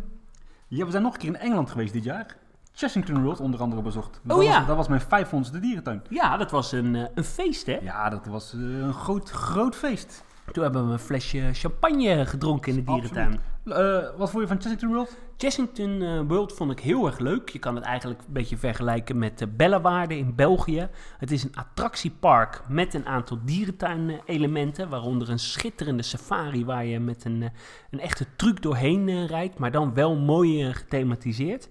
ja, 0.69 0.85
we 0.85 0.91
zijn 0.91 1.03
nog 1.03 1.13
een 1.13 1.19
keer 1.19 1.29
in 1.29 1.37
Engeland 1.37 1.71
geweest 1.71 1.93
dit 1.93 2.05
jaar. 2.05 2.37
Chessington 2.79 3.25
Road 3.25 3.41
onder 3.41 3.61
andere 3.61 3.83
bezocht. 3.83 4.21
Dat 4.23 4.37
Oh 4.37 4.45
was, 4.45 4.55
ja. 4.55 4.65
Dat 4.65 4.77
was 4.77 4.89
mijn 4.89 5.01
500ste 5.01 5.61
dierentuin. 5.61 6.03
ja, 6.09 6.37
dat 6.37 6.51
was 6.51 6.73
een, 6.73 6.95
eh, 6.95 7.05
een 7.15 7.25
feest 7.25 7.67
hè. 7.67 7.79
Ja, 7.83 8.11
dat 8.11 8.27
was 8.27 8.53
eh, 8.53 8.61
een 8.61 8.95
groot, 8.95 9.31
groot 9.31 9.77
feest. 9.77 10.25
Toen 10.53 10.63
hebben 10.63 10.87
we 10.87 10.93
een 10.93 10.99
flesje 10.99 11.49
champagne 11.53 12.27
gedronken 12.27 12.73
in 12.73 12.85
de 12.85 12.93
dierentuin. 12.93 13.41
Eh, 13.65 13.75
wat 14.17 14.31
vond 14.31 14.43
je 14.43 14.49
van 14.49 14.61
Chessington 14.61 14.95
Road? 14.95 15.17
Chessington 15.37 16.27
World 16.27 16.53
vond 16.53 16.71
ik 16.71 16.81
heel 16.81 17.07
erg 17.07 17.19
leuk. 17.19 17.49
Je 17.49 17.59
kan 17.59 17.75
het 17.75 17.85
eigenlijk 17.85 18.21
een 18.21 18.33
beetje 18.33 18.57
vergelijken 18.57 19.19
met 19.19 19.39
de 19.39 19.47
Bellewaarde 19.47 20.17
in 20.19 20.35
België. 20.35 20.89
Het 21.19 21.31
is 21.31 21.45
een 21.45 21.55
attractiepark 21.55 22.63
met 22.69 22.95
een 22.95 23.07
aantal 23.07 23.39
dierentuinelementen, 23.45 24.89
waaronder 24.89 25.31
een 25.31 25.39
schitterende 25.39 26.03
safari 26.03 26.65
waar 26.65 26.85
je 26.85 27.01
met 27.01 27.25
een, 27.25 27.51
een 27.91 28.01
echte 28.01 28.27
truc 28.37 28.63
doorheen 28.63 29.27
rijdt, 29.27 29.59
maar 29.59 29.71
dan 29.71 29.95
wel 29.95 30.17
mooi 30.17 30.73
gethematiseerd. 30.75 31.69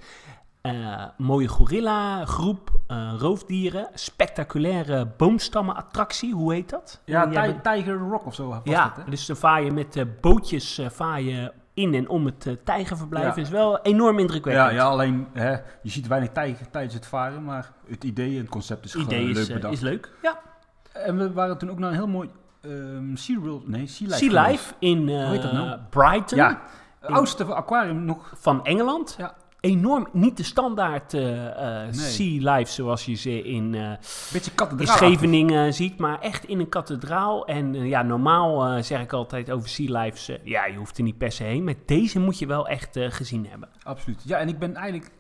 Eh, 0.65 1.04
mooie 1.17 1.47
gorilla 1.47 2.25
groep, 2.25 2.69
eh, 2.88 3.13
roofdieren, 3.17 3.88
spectaculaire 3.93 5.06
boomstammenattractie, 5.17 6.34
hoe 6.34 6.54
heet 6.54 6.69
dat? 6.69 7.01
Ja, 7.06 7.28
Ti- 7.28 7.60
Tiger 7.62 7.97
Rock 7.97 8.25
of 8.25 8.36
zo 8.36 8.47
was 8.47 8.60
ja, 8.63 8.84
dat, 8.95 9.06
hè? 9.06 9.10
dus 9.12 9.25
dan 9.25 9.36
vaar 9.36 9.63
je 9.63 9.71
met 9.71 9.95
eh, 9.95 10.04
bootjes 10.21 10.82
vaar 10.89 11.21
je 11.21 11.51
in 11.73 11.93
en 11.93 12.10
om 12.10 12.25
het 12.25 12.58
tijgerverblijf. 12.63 13.36
Ja. 13.36 13.41
is 13.41 13.49
wel 13.49 13.82
enorm 13.82 14.19
indrukwekkend. 14.19 14.69
Ja, 14.69 14.75
ja, 14.75 14.84
alleen 14.84 15.28
hè, 15.34 15.51
je 15.82 15.89
ziet 15.89 16.08
weinig 16.08 16.30
tijger 16.32 16.69
tijdens 16.69 16.93
het 16.93 17.06
varen, 17.06 17.43
maar 17.43 17.71
het 17.88 18.04
idee 18.04 18.32
en 18.36 18.41
het 18.41 18.49
concept 18.49 18.86
is 18.86 18.93
Het 18.93 19.01
gewoon 19.01 19.19
idee 19.19 19.34
leuk 19.34 19.41
is, 19.47 19.54
bedacht. 19.54 19.73
is 19.73 19.80
leuk. 19.80 20.12
Ja. 20.21 20.39
En 20.93 21.17
we 21.17 21.34
waren 21.34 21.58
toen 21.58 21.69
ook 21.71 21.80
naar 21.80 21.89
een 21.89 21.95
heel 21.95 22.08
mooi 22.08 22.30
ehm 22.62 23.15
Sea 23.15 23.39
World, 23.39 23.67
nee, 23.67 23.88
Sea 23.88 24.08
Life. 24.08 24.25
Sea. 24.25 24.47
Life 24.47 24.73
in 24.80 25.10
Hoe 25.10 25.17
heet 25.19 25.41
dat 25.41 25.51
nou? 25.51 25.80
Brighton 25.89 26.38
Ja, 26.38 26.62
het 26.99 27.12
oudste 27.12 27.43
aquarium 27.43 28.06
nog. 28.06 28.34
van 28.36 28.65
Engeland. 28.65 29.15
Ja. 29.17 29.34
Enorm, 29.65 30.08
niet 30.12 30.38
de 30.38 30.43
standaard 30.43 31.13
eh, 31.13 31.45
eh, 31.47 31.84
Nee. 31.84 31.93
Sea 31.93 32.56
Life 32.56 32.71
zoals 32.71 33.06
je 33.06 33.13
ze 33.15 33.41
in, 33.43 33.71
Beetje 33.71 34.49
in 34.51 34.56
kathedraal. 34.56 34.97
Scheveningen 34.97 35.73
ziet, 35.73 35.97
maar 35.97 36.19
echt 36.19 36.45
in 36.45 36.60
een 36.60 36.69
kathedraal. 36.69 37.45
En 37.47 37.73
ja, 37.73 38.01
normaal 38.01 38.84
zeg 38.84 39.01
ik 39.01 39.13
altijd 39.13 39.51
over 39.51 39.69
Sea 39.69 40.01
Lives, 40.01 40.32
ja, 40.43 40.65
je 40.65 40.78
hoeft 40.78 40.97
er 40.97 41.04
niet 41.04 41.17
per 41.17 41.32
se 41.32 41.43
heen. 41.43 41.63
Maar 41.63 41.73
deze 41.86 42.19
moet 42.19 42.39
je 42.39 42.45
wel 42.47 42.67
echt 42.67 42.97
gezien 42.99 43.45
hebben. 43.49 43.69
Absoluut. 43.84 44.21
Ja, 44.25 44.38
en 44.38 44.47
ik 44.47 44.60
ben 44.60 44.75
eigenlijk 44.75 45.12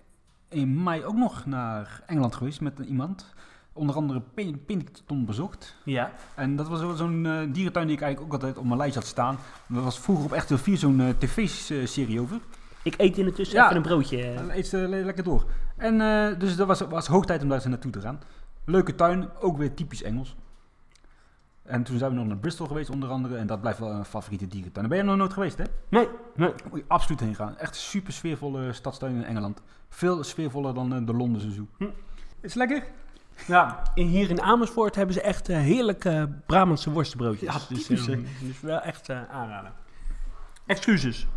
in 0.49 0.83
mei 0.83 1.03
ook 1.05 1.15
nog 1.15 1.45
naar 1.45 2.01
Engeland 2.05 2.35
geweest 2.35 2.61
met 2.61 2.79
iemand. 2.79 3.33
Onder 3.73 3.95
andere 3.95 4.21
Pin- 4.33 4.63
Pinnington 4.65 5.25
bezocht. 5.25 5.75
Ja. 5.85 6.11
En 6.35 6.55
dat 6.55 6.67
was 6.67 6.97
zo'n 6.97 7.49
dierentuin 7.51 7.87
die 7.87 7.95
ik 7.95 8.01
eigenlijk 8.01 8.33
ook 8.33 8.41
altijd 8.41 8.57
op 8.57 8.65
mijn 8.65 8.77
lijst 8.77 8.95
had 8.95 9.05
staan. 9.05 9.37
Dat 9.67 9.83
was 9.83 9.99
vroeger 9.99 10.25
op 10.25 10.31
RTL 10.31 10.55
4 10.55 10.77
zo'n 10.77 11.15
tv-serie 11.17 12.19
over. 12.21 12.39
Ik 12.85 12.93
eet 12.97 13.17
in 13.17 13.25
de 13.25 13.31
tussen 13.31 13.57
Ja. 13.57 13.63
even 13.63 13.75
een 13.75 13.81
broodje. 13.81 14.17
eh. 14.21 14.37
En 14.39 14.57
eet 14.57 14.67
ze 14.67 14.77
le- 14.77 15.03
lekker 15.03 15.23
door. 15.23 15.45
En 15.77 16.01
eh, 16.01 16.39
dus 16.39 16.55
dat 16.55 16.67
was, 16.67 16.79
was 16.81 17.07
hoog 17.07 17.25
tijd 17.25 17.41
om 17.41 17.47
daar 17.47 17.57
eens 17.57 17.67
naartoe 17.67 17.91
te 17.91 18.01
gaan. 18.01 18.19
Leuke 18.65 18.95
tuin, 18.95 19.29
ook 19.39 19.57
weer 19.57 19.73
typisch 19.73 20.03
Engels. 20.03 20.35
En 21.63 21.83
toen 21.83 21.97
zijn 21.97 22.11
we 22.11 22.17
nog 22.17 22.25
naar 22.27 22.37
Bristol 22.37 22.67
geweest 22.67 22.89
onder 22.89 23.09
andere. 23.09 23.37
En 23.37 23.47
dat 23.47 23.61
blijft 23.61 23.79
wel 23.79 23.89
een 23.91 24.05
favoriete 24.05 24.47
dierentuin. 24.47 24.87
Daar 24.87 24.97
ben 24.97 24.97
je 24.97 25.03
nog 25.11 25.19
nooit 25.19 25.33
geweest 25.33 25.57
hè? 25.57 25.63
Nee, 25.89 26.07
nee. 26.35 26.51
Moet 26.69 26.79
je 26.79 26.85
absoluut 26.87 27.19
heen 27.19 27.35
gaan. 27.35 27.57
Echt 27.57 27.75
super 27.75 28.13
sfeervolle 28.13 28.73
stadstuin 28.73 29.15
in 29.15 29.23
Engeland. 29.23 29.61
Veel 29.89 30.23
sfeervoller 30.23 30.73
dan 30.73 30.93
eh, 30.93 31.05
de 31.05 31.13
Londense 31.13 31.51
zoo. 31.51 31.67
Hm. 31.77 31.83
Is 31.83 31.89
het 32.41 32.55
lekker? 32.55 32.83
Ja, 33.47 33.83
en 33.95 34.05
hier 34.05 34.29
in 34.29 34.41
Amersfoort 34.41 34.95
hebben 34.95 35.13
ze 35.15 35.21
echt 35.21 35.49
eh, 35.49 35.57
heerlijke 35.57 36.29
Brabantse 36.45 36.91
worstenbroodjes. 36.91 37.53
Ja, 37.53 37.75
dus, 37.75 37.89
eh, 37.89 38.05
hè? 38.15 38.21
dus 38.41 38.61
wel 38.61 38.79
echt 38.81 39.09
eh, 39.09 39.29
aanraden. 39.29 39.73
Excuses. 40.65 41.27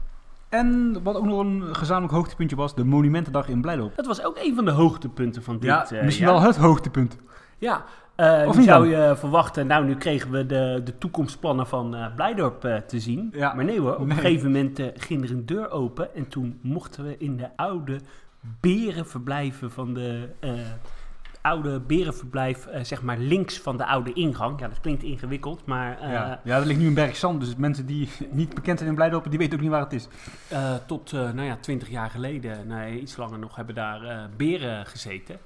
En 0.48 0.98
wat 1.02 1.16
ook 1.16 1.24
nog 1.24 1.40
een 1.40 1.74
gezamenlijk 1.76 2.12
hoogtepuntje 2.12 2.56
was, 2.56 2.74
de 2.74 2.84
Monumentendag 2.84 3.48
in 3.48 3.60
Blijdorp. 3.60 3.96
Dat 3.96 4.06
was 4.06 4.22
ook 4.24 4.38
een 4.42 4.54
van 4.54 4.64
de 4.64 4.70
hoogtepunten 4.70 5.42
van 5.42 5.54
dit 5.54 5.64
Ja, 5.64 5.90
eh, 5.90 6.04
misschien 6.04 6.26
wel 6.26 6.40
het 6.40 6.56
hoogtepunt. 6.56 7.16
Ja, 7.58 7.84
eh 8.14 8.44
Of 8.48 8.62
zou 8.62 8.88
je 8.88 9.14
verwachten, 9.16 9.66
nou 9.66 9.84
nu 9.84 9.94
kregen 9.94 10.30
we 10.30 10.46
de, 10.46 10.80
de 10.84 10.98
toekomstplannen 10.98 11.66
van 11.66 11.94
eh 11.94 12.14
Blijdorp 12.14 12.82
te 12.86 13.00
zien. 13.00 13.28
Ja. 13.32 13.54
Maar 13.54 13.64
nee 13.64 13.80
hoor, 13.80 13.92
op 13.96 14.06
Nee. 14.06 14.16
een 14.16 14.22
gegeven 14.22 14.46
moment 14.52 14.80
ging 14.96 15.24
er 15.24 15.30
een 15.30 15.46
deur 15.46 15.70
open 15.70 16.14
en 16.14 16.28
toen 16.28 16.58
mochten 16.62 17.04
we 17.04 17.16
in 17.18 17.36
de 17.36 17.48
oude 17.56 18.00
berenverblijven 18.60 19.70
van 19.70 19.94
de 19.94 20.28
oude 21.48 21.80
berenverblijf, 21.80 22.66
eh, 22.66 22.84
zeg 22.84 23.02
maar 23.02 23.18
links 23.18 23.58
van 23.58 23.76
de 23.76 23.86
oude 23.86 24.12
ingang. 24.12 24.60
Ja, 24.60 24.68
dat 24.68 24.80
klinkt 24.80 25.02
ingewikkeld, 25.02 25.66
maar 25.66 25.98
eh, 26.00 26.12
ja. 26.12 26.40
ja, 26.44 26.56
er 26.58 26.66
ligt 26.66 26.78
nu 26.78 26.86
een 26.86 26.94
berg 26.94 27.16
zand, 27.16 27.40
dus 27.40 27.56
mensen 27.56 27.86
die 27.86 28.08
niet 28.30 28.54
bekend 28.54 28.78
zijn 28.78 28.90
in 28.90 28.96
Blijdorp, 28.96 29.30
die 29.30 29.38
weten 29.38 29.54
ook 29.54 29.60
niet 29.60 29.70
waar 29.70 29.80
het 29.80 29.92
is. 29.92 30.08
eh, 30.48 30.74
tot, 30.86 31.12
nou 31.12 31.42
ja, 31.42 31.56
twintig 31.56 31.88
jaar 31.88 32.10
geleden, 32.10 32.66
nee, 32.66 33.00
iets 33.00 33.16
langer 33.16 33.38
nog, 33.38 33.56
hebben 33.56 33.74
daar 33.74 34.28
beren 34.36 34.86
gezeten. 34.86 35.36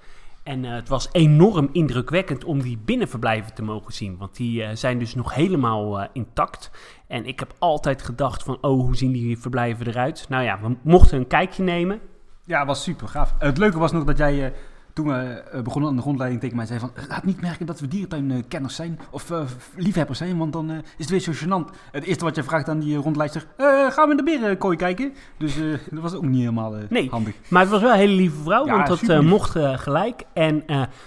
En 0.43 0.65
het 0.65 0.89
was 0.89 1.09
enorm 1.13 1.69
indrukwekkend 1.73 2.45
om 2.45 2.63
die 2.63 2.79
binnenverblijven 2.85 3.55
te 3.55 3.63
mogen 3.63 3.93
zien. 3.93 4.17
Want 4.17 4.37
die 4.37 4.77
zijn 4.77 4.99
dus 4.99 5.15
nog 5.15 5.35
helemaal 5.35 6.09
intact. 6.13 6.71
En 7.07 7.27
ik 7.27 7.39
heb 7.39 7.55
altijd 7.59 8.03
gedacht 8.03 8.43
van, 8.43 8.59
oh, 8.61 8.81
hoe 8.81 8.97
zien 8.97 9.13
die 9.13 9.39
verblijven 9.39 9.87
eruit? 9.87 10.27
Nou 10.29 10.45
ja, 10.45 10.61
we 10.61 10.77
mochten 10.83 11.19
een 11.19 11.27
kijkje 11.27 11.63
nemen. 11.63 12.01
Ja, 12.45 12.67
was 12.67 12.83
super 12.83 13.09
gaaf. 13.09 13.35
het 13.39 13.59
leuke 13.59 13.79
was 13.79 13.93
nog 13.93 14.05
dat 14.05 14.19
jij, 14.19 14.53
toen 14.93 15.07
we 15.07 15.15
eh, 15.15 15.61
begonnen 15.63 15.91
aan 15.91 15.97
de 15.97 16.03
rondleiding, 16.03 16.41
tegen 16.41 16.57
mij 16.57 16.67
zei 16.67 16.79
van... 16.79 16.91
"Eh, 16.95 17.03
Laat 17.09 17.25
niet 17.25 17.41
merken 17.41 17.67
dat 17.67 17.81
we 17.81 17.89
dierentuinkenners 17.89 18.75
zijn 18.75 18.99
of 19.11 19.31
eh, 19.31 19.43
liefhebbers 19.77 20.19
zijn, 20.19 20.39
want 20.39 20.53
dan 20.53 20.71
eh, 20.71 20.77
is 20.77 20.83
het 20.97 21.11
weer 21.11 21.21
zo 21.21 21.33
gênant. 21.33 21.77
Het 21.93 22.05
eerste 22.05 22.25
wat 22.25 22.37
je 22.37 22.43
vraagt 22.43 22.69
aan 22.69 22.79
die 22.81 22.97
rondleidster, 22.97 23.47
eh, 23.57 23.67
gaan 23.91 24.05
we 24.05 24.11
in 24.11 24.17
de 24.17 24.39
berenkooi 24.39 24.77
kijken? 24.77 25.13
Dus 25.39 25.57
dat 25.91 26.03
was 26.03 26.15
ook 26.15 26.23
niet 26.23 26.39
helemaal 26.41 26.75
Nee. 26.89 27.09
handig. 27.11 27.35
Maar 27.49 27.61
het 27.63 27.71
was 27.71 27.81
wel 27.81 27.91
een 27.93 27.99
hele 27.99 28.13
lieve 28.15 28.43
vrouw, 28.43 28.67
Ja, 28.67 28.83
want 28.87 29.07
dat 29.07 29.23
mocht 29.23 29.59
gelijk. 29.81 30.23
En 30.33 30.63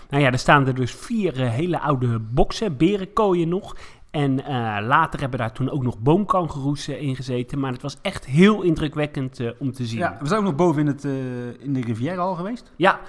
nou 0.10 0.24
ja, 0.24 0.32
er 0.32 0.40
staan 0.40 0.68
er 0.68 0.76
dus 0.76 0.92
vier 0.96 1.50
hele 1.50 1.80
oude 1.80 2.20
boksen, 2.20 2.78
berenkooien 2.78 3.50
nog. 3.50 3.76
En 4.16 4.46
eh, 4.46 4.78
later 4.82 5.20
hebben 5.20 5.40
daar 5.40 5.52
toen 5.52 5.70
ook 5.70 5.84
nog 5.84 6.00
boomkangeroes 6.00 6.88
in 6.88 7.16
gezeten. 7.16 7.60
Maar 7.60 7.72
het 7.72 7.82
was 7.82 7.98
echt 8.02 8.26
heel 8.26 8.62
indrukwekkend 8.62 9.40
eh, 9.40 9.50
om 9.60 9.72
te 9.72 9.86
zien. 9.86 10.00
Ja, 10.00 10.18
we 10.20 10.28
zijn 10.28 10.40
ook 10.40 10.46
nog 10.46 10.56
boven 10.56 10.82
in, 10.82 10.88
het, 10.88 11.06
eh, 11.06 11.12
in 11.60 11.74
de 11.74 11.82
Rivière 11.82 12.20
al 12.20 12.36
geweest. 12.36 12.72
Ja, 12.76 13.00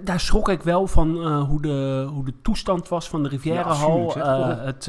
daar 0.00 0.20
schrok 0.20 0.48
ik 0.48 0.62
wel 0.62 0.86
van 0.86 1.36
hoe, 1.38 1.62
de, 1.62 2.08
hoe 2.12 2.24
de 2.24 2.34
toestand 2.42 2.88
was 2.88 3.08
van 3.08 3.22
de 3.22 3.28
Oh. 3.66 4.64
het, 4.64 4.84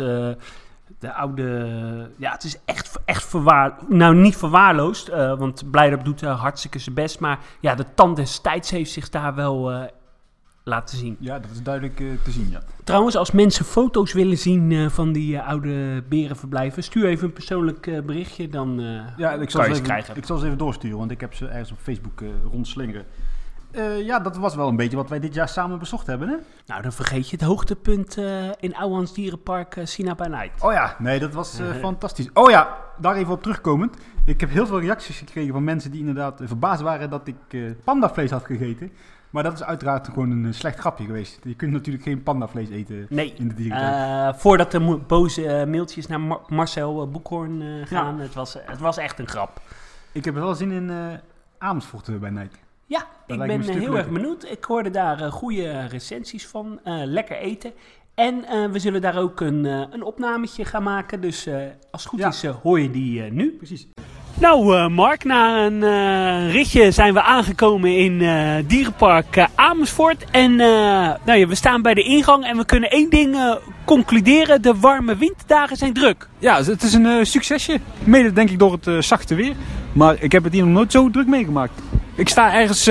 de 0.99 1.13
oude... 1.13 2.09
Ja, 2.17 2.31
het 2.31 2.43
is 2.43 2.59
echt, 2.65 2.99
echt 3.05 3.25
verwaar... 3.25 3.77
Nou, 3.87 4.15
niet 4.15 4.37
verwaarloosd, 4.37 5.07
want 5.37 5.71
Blijdorp 5.71 6.05
doet 6.05 6.21
hartstikke 6.21 6.79
zijn 6.79 6.95
best. 6.95 7.19
Maar 7.19 7.39
ja, 7.59 7.75
de 7.75 7.85
tand 7.95 8.15
des 8.15 8.39
tijds 8.39 8.69
heeft 8.69 8.91
zich 8.91 9.09
daar 9.09 9.35
wel 9.35 9.89
laten 10.63 10.97
zien. 10.97 11.17
Ja, 11.19 11.39
dat 11.39 11.51
is 11.51 11.63
duidelijk 11.63 11.99
eh, 11.99 12.07
te 12.23 12.31
zien, 12.31 12.49
ja. 12.49 12.61
Trouwens, 12.83 13.15
als 13.15 13.31
mensen 13.31 13.65
foto's 13.65 14.13
willen 14.13 14.37
zien 14.37 14.71
eh, 14.71 14.89
van 14.89 15.11
die 15.11 15.37
eh, 15.37 15.47
oude 15.47 16.03
berenverblijven... 16.09 16.83
stuur 16.83 17.05
even 17.05 17.25
een 17.25 17.33
persoonlijk 17.33 18.05
berichtje, 18.05 18.49
dan 18.49 18.81
Ja, 19.17 19.31
ik 19.31 19.49
zal, 19.49 19.63
ze 19.63 19.69
even, 19.69 19.83
krijgen. 19.83 20.15
ik 20.15 20.25
zal 20.25 20.37
ze 20.37 20.45
even 20.45 20.57
doorsturen, 20.57 20.97
want 20.97 21.11
ik 21.11 21.21
heb 21.21 21.33
ze 21.33 21.47
ergens 21.47 21.71
op 21.71 21.77
Facebook 21.81 22.23
rondslingeren. 22.51 23.05
Ja, 24.03 24.19
dat 24.19 24.37
was 24.37 24.55
wel 24.55 24.67
een 24.67 24.75
beetje 24.75 24.97
wat 24.97 25.09
wij 25.09 25.19
dit 25.19 25.33
jaar 25.33 25.49
samen 25.49 25.79
bezocht 25.79 26.07
hebben, 26.07 26.27
hè? 26.27 26.35
Nou, 26.65 26.81
dan 26.81 26.91
vergeet 26.91 27.29
je 27.29 27.35
het 27.35 27.45
hoogtepunt 27.45 28.17
in 28.59 28.75
Ouwans 28.75 29.13
Dierenpark 29.13 29.75
uh, 29.75 29.85
Sina 29.85 30.15
bij 30.15 30.27
Night. 30.27 30.63
Oh 30.63 30.73
ja, 30.73 30.95
nee, 30.99 31.19
dat 31.19 31.33
was 31.33 31.59
fantastisch. 31.79 32.29
Oh 32.33 32.49
ja, 32.49 32.77
daar 32.97 33.15
even 33.15 33.33
op 33.33 33.41
terugkomend. 33.41 33.97
Ik 34.25 34.39
heb 34.39 34.49
heel 34.49 34.65
veel 34.67 34.79
reacties 34.79 35.17
gekregen 35.17 35.53
van 35.53 35.63
mensen 35.63 35.91
die 35.91 35.99
inderdaad 35.99 36.41
verbaasd 36.43 36.81
waren 36.81 37.09
dat 37.09 37.27
ik 37.27 37.75
pandavlees 37.83 38.31
had 38.31 38.45
gegeten. 38.45 38.91
Maar 39.31 39.43
dat 39.43 39.53
is 39.53 39.63
uiteraard 39.63 40.07
gewoon 40.07 40.31
een 40.31 40.45
eh, 40.45 40.51
slecht 40.51 40.79
grapje 40.79 41.05
geweest. 41.05 41.39
Je 41.43 41.55
kunt 41.55 41.71
natuurlijk 41.71 42.03
geen 42.03 42.23
pandavlees 42.23 42.69
eten 42.69 43.05
Nee, 43.09 43.33
in 43.37 43.47
de 43.47 43.53
dierentuin. 43.53 44.27
Eh, 44.27 44.39
voordat 44.39 44.71
de 44.71 44.99
boze 45.07 45.47
eh, 45.47 45.67
mailtjes 45.67 46.07
naar 46.07 46.19
Mar- 46.21 46.41
Marcel 46.47 47.03
uh, 47.05 47.11
Boekhoorn 47.11 47.61
uh, 47.61 47.85
gaan. 47.85 48.19
Het, 48.19 48.33
was, 48.33 48.53
het 48.65 48.79
was 48.79 48.97
echt 48.97 49.19
een 49.19 49.27
grap. 49.27 49.61
ik 50.11 50.25
heb 50.25 50.33
wel 50.33 50.55
zin 50.55 50.71
in 50.71 50.89
uh, 50.89 51.13
Amersfoort 51.57 52.07
uh, 52.07 52.17
bij 52.17 52.29
Nike. 52.29 52.55
Ja, 52.85 53.05
dat 53.27 53.41
ik 53.41 53.47
ben 53.47 53.61
heel 53.61 53.97
erg 53.97 54.09
benieuwd. 54.09 54.43
Ik 54.43 54.63
hoorde 54.63 54.89
daar 54.89 55.21
uh, 55.21 55.31
goede 55.31 55.85
recensies 55.85 56.47
van. 56.47 56.79
Uh, 56.85 57.01
lekker 57.05 57.37
eten. 57.37 57.71
En 58.15 58.35
uh, 58.35 58.71
we 58.71 58.79
zullen 58.79 59.01
daar 59.01 59.17
ook 59.17 59.39
een, 59.39 59.63
uh, 59.65 59.83
een 59.89 60.03
opnametje 60.03 60.65
gaan 60.65 60.83
maken. 60.83 61.21
Dus 61.21 61.47
als 61.91 62.01
het 62.01 62.05
goed 62.05 62.19
ja. 62.19 62.27
is, 62.27 62.45
hoor 62.45 62.79
je 62.79 62.91
die 62.91 63.21
nu. 63.21 63.51
Precies. 63.51 63.87
Nou, 64.33 64.75
uh, 64.75 64.87
Mark, 64.87 65.23
na 65.23 65.65
een 65.65 65.81
uh, 65.81 66.53
ritje 66.53 66.91
zijn 66.91 67.13
we 67.13 67.21
aangekomen 67.21 67.97
in 67.97 68.11
uh, 68.11 68.53
Dierenpark 68.67 69.47
Amersfoort. 69.55 70.25
En 70.31 70.55
nou 70.55 71.33
ja, 71.33 71.47
we 71.47 71.55
staan 71.55 71.81
bij 71.81 71.93
de 71.93 72.03
ingang 72.03 72.45
en 72.45 72.57
we 72.57 72.65
kunnen 72.65 72.89
één 72.89 73.09
ding 73.09 73.37
concluderen. 73.85 74.61
De 74.61 74.73
warme 74.79 75.15
winterdagen 75.15 75.77
zijn 75.77 75.93
druk. 75.93 76.27
Ja, 76.39 76.63
het 76.63 76.83
is 76.83 76.93
een 76.93 77.25
succesje. 77.25 77.79
Mede 78.03 78.33
denk 78.33 78.49
ik 78.49 78.59
door 78.59 78.79
het 78.81 79.05
zachte 79.05 79.35
weer. 79.35 79.53
Maar 79.93 80.15
ik 80.19 80.31
heb 80.31 80.43
het 80.43 80.53
hier 80.53 80.63
nog 80.63 80.73
nooit 80.73 80.91
zo 80.91 81.09
druk 81.09 81.27
meegemaakt. 81.27 81.81
Ik 82.15 82.29
sta 82.29 82.53
ergens 82.53 82.89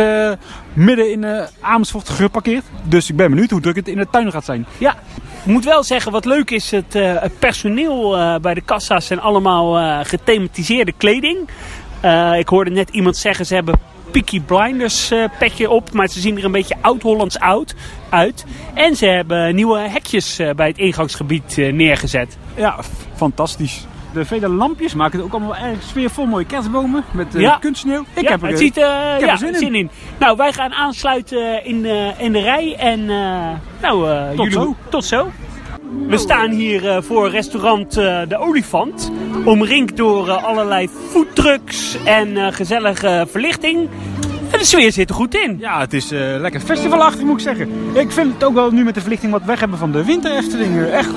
midden 0.72 1.10
in 1.10 1.46
Amersfoort 1.60 2.08
geparkeerd. 2.08 2.64
Dus 2.82 3.10
ik 3.10 3.16
ben 3.16 3.30
benieuwd 3.30 3.50
hoe 3.50 3.60
druk 3.60 3.76
het 3.76 3.88
in 3.88 3.96
de 3.96 4.06
tuin 4.10 4.32
gaat 4.32 4.44
zijn. 4.44 4.66
Ja, 4.78 4.96
ik 5.44 5.46
moet 5.46 5.64
wel 5.64 5.84
zeggen, 5.84 6.12
wat 6.12 6.24
leuk 6.24 6.50
is, 6.50 6.70
het, 6.70 6.92
het 6.92 7.38
personeel 7.38 8.18
uh, 8.18 8.36
bij 8.36 8.54
de 8.54 8.60
kassa's 8.60 9.06
zijn 9.06 9.20
allemaal 9.20 9.78
uh, 9.78 9.98
gethematiseerde 10.02 10.92
kleding. 10.92 11.48
Ik 12.38 12.48
hoorde 12.48 12.70
net 12.70 12.90
iemand 12.90 13.16
zeggen, 13.16 13.46
ze 13.46 13.54
hebben 13.54 13.74
Peaky 14.10 14.40
Blinders 14.40 15.12
petje 15.38 15.70
op, 15.70 15.92
maar 15.92 16.08
ze 16.08 16.20
zien 16.20 16.38
er 16.38 16.44
een 16.44 16.52
beetje 16.52 16.76
oud-Hollands 16.80 17.38
oud 17.38 17.74
uit. 18.08 18.44
En 18.74 18.96
ze 18.96 19.06
hebben 19.06 19.54
nieuwe 19.54 19.78
hekjes 19.78 20.40
bij 20.56 20.68
het 20.68 20.78
ingangsgebied 20.78 21.56
neergezet. 21.56 22.38
Ja, 22.56 22.78
fantastisch. 23.14 23.86
De 24.12 24.24
vele 24.24 24.48
lampjes 24.48 24.94
maken 24.94 25.18
het 25.18 25.26
ook 25.26 25.32
allemaal 25.32 25.56
erg 25.56 25.82
sfeervol. 25.82 26.26
Mooie 26.26 26.44
kerstbomen 26.44 27.04
met 27.12 27.26
ja. 27.32 27.56
kunstsneeuw. 27.56 28.04
Ik 28.14 28.22
ja, 28.22 28.30
heb 28.30 28.42
er, 28.42 28.48
het 28.48 28.58
ziet, 28.58 28.76
ik 28.76 28.82
heb 28.82 29.20
ja, 29.20 29.30
er 29.30 29.38
zin, 29.38 29.54
zin 29.54 29.66
in. 29.66 29.74
in. 29.74 29.90
Nou, 30.18 30.36
wij 30.36 30.52
gaan 30.52 30.72
aansluiten 30.72 31.64
in, 31.64 31.84
in 32.18 32.32
de 32.32 32.40
rij. 32.40 32.76
En 32.76 33.04
nou, 33.80 34.06
tot 34.36 34.36
jullie, 34.36 34.52
zo. 34.52 34.76
Tot 34.88 35.04
zo. 35.04 35.30
We 36.06 36.18
staan 36.18 36.50
hier 36.50 36.84
uh, 36.84 37.02
voor 37.02 37.30
restaurant 37.30 37.98
uh, 37.98 38.20
De 38.28 38.36
Olifant. 38.36 39.10
Omringd 39.44 39.96
door 39.96 40.28
uh, 40.28 40.44
allerlei 40.44 40.88
foodtrucks 40.88 41.96
en 42.04 42.52
gezellige 42.52 43.26
verlichting. 43.30 43.88
En 44.50 44.58
de 44.58 44.64
sfeer 44.64 44.92
zit 44.92 45.08
er 45.08 45.14
goed 45.14 45.34
in. 45.34 45.56
Ja, 45.58 45.80
het 45.80 45.92
is 45.92 46.10
lekker 46.38 46.60
festivalachtig 46.60 47.24
moet 47.24 47.34
ik 47.34 47.40
zeggen. 47.40 47.68
Ik 47.92 48.10
vind 48.10 48.32
het 48.34 48.44
ook 48.44 48.54
wel 48.54 48.70
nu 48.70 48.84
met 48.84 48.94
de 48.94 49.00
verlichting 49.00 49.32
wat 49.32 49.44
weg 49.44 49.60
hebben 49.60 49.78
van 49.78 49.92
de 49.92 50.04
winter 50.04 50.36
Efteling. 50.36 50.84
Echt 50.84 51.10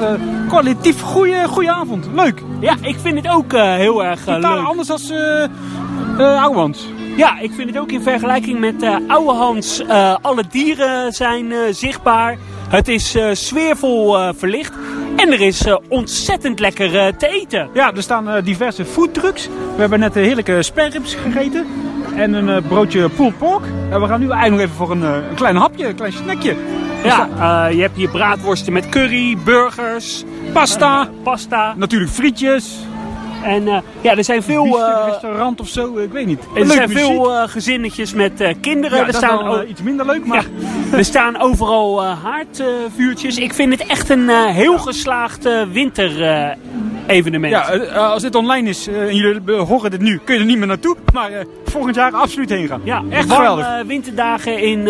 kwalitatief 0.47 1.01
goede, 1.01 1.47
goede 1.47 1.71
avond. 1.71 2.07
Leuk. 2.15 2.41
Ja, 2.59 2.75
ik 2.81 2.95
vind 3.01 3.15
het 3.15 3.29
ook 3.29 3.51
heel 3.51 4.03
erg 4.05 4.25
leuk. 4.25 4.43
anders 4.43 4.89
als 4.89 5.11
uh, 5.11 6.43
Ouwehans. 6.43 6.87
Ja, 7.17 7.39
ik 7.39 7.51
vind 7.51 7.69
het 7.69 7.79
ook 7.79 7.91
in 7.91 8.01
vergelijking 8.01 8.59
met 8.59 8.83
uh, 8.83 8.95
Ouwehans. 9.07 9.81
Uh, 9.81 10.15
alle 10.21 10.43
dieren 10.49 11.13
zijn 11.13 11.45
uh, 11.45 11.57
zichtbaar. 11.71 12.37
Het 12.69 12.87
is 12.87 13.17
sfeervol 13.31 14.33
verlicht. 14.33 14.73
En 15.15 15.31
er 15.31 15.41
is 15.41 15.65
ontzettend 15.89 16.59
lekker 16.59 17.17
te 17.17 17.27
eten. 17.27 17.69
Ja, 17.73 17.93
er 17.93 18.01
staan 18.01 18.41
diverse 18.43 18.85
foodtrucks. 18.85 19.47
We 19.47 19.81
hebben 19.81 19.99
net 19.99 20.13
heerlijke 20.13 20.63
sperrips 20.63 21.15
gegeten. 21.15 21.65
En 22.15 22.33
een 22.33 22.63
broodje 22.63 23.09
pulled 23.09 23.37
pork. 23.37 23.63
En 23.89 24.01
we 24.01 24.07
gaan 24.07 24.19
nu 24.19 24.29
eigenlijk 24.29 24.51
nog 24.51 24.59
even 24.59 24.75
voor 24.75 24.91
een, 24.91 25.01
een 25.01 25.35
klein 25.35 25.55
hapje, 25.55 25.87
een 25.87 25.95
klein 25.95 26.13
snackje. 26.13 26.55
Ja, 27.03 27.29
uh, 27.37 27.75
je 27.75 27.81
hebt 27.81 27.95
hier 27.95 28.09
braadworsten 28.09 28.73
met 28.73 28.89
curry, 28.89 29.37
burgers, 29.43 30.23
pasta, 30.53 31.01
uh, 31.01 31.23
pasta. 31.23 31.73
natuurlijk 31.77 32.11
frietjes. 32.11 32.85
En 33.43 33.67
uh, 33.67 33.77
ja, 34.01 34.15
er 34.15 34.23
zijn 34.23 34.43
veel. 34.43 34.65
Uh, 34.65 35.03
restaurant 35.05 35.61
of 35.61 35.67
zo, 35.67 35.97
ik 35.97 36.11
weet 36.11 36.25
niet. 36.25 36.39
Er 36.39 36.65
leuk 36.65 36.71
zijn 36.71 36.89
muziek. 36.89 37.05
veel 37.05 37.31
uh, 37.31 37.43
gezinnetjes 37.47 38.13
met 38.13 38.55
kinderen. 38.61 38.97
Ja, 38.97 39.05
er 39.05 39.11
dat 39.11 39.21
staan 39.21 39.39
is 39.39 39.43
wel, 39.43 39.67
iets 39.67 39.81
minder 39.81 40.05
leuk, 40.05 40.25
maar. 40.25 40.45
Ja, 40.91 40.97
er 40.97 41.05
staan 41.05 41.39
overal 41.39 42.03
haardvuurtjes. 42.03 43.37
ik 43.37 43.53
vind 43.53 43.79
het 43.79 43.87
echt 43.87 44.09
een 44.09 44.29
heel 44.29 44.77
geslaagd 44.77 45.49
winter 45.71 46.11
evenement. 47.07 47.53
Ja, 47.53 47.61
als 47.95 48.21
dit 48.21 48.35
online 48.35 48.69
is 48.69 48.87
en 48.87 49.15
jullie 49.15 49.51
horen 49.51 49.91
dit 49.91 50.01
nu, 50.01 50.19
kun 50.23 50.33
je 50.33 50.39
er 50.39 50.45
niet 50.45 50.57
meer 50.57 50.67
naartoe. 50.67 50.95
Maar 51.13 51.31
volgend 51.65 51.95
jaar 51.95 52.11
absoluut 52.11 52.49
heen 52.49 52.67
gaan. 52.67 52.81
Ja, 52.83 53.03
echt 53.09 53.31
geweldig. 53.31 53.67
winterdagen 53.85 54.59
in 54.59 54.87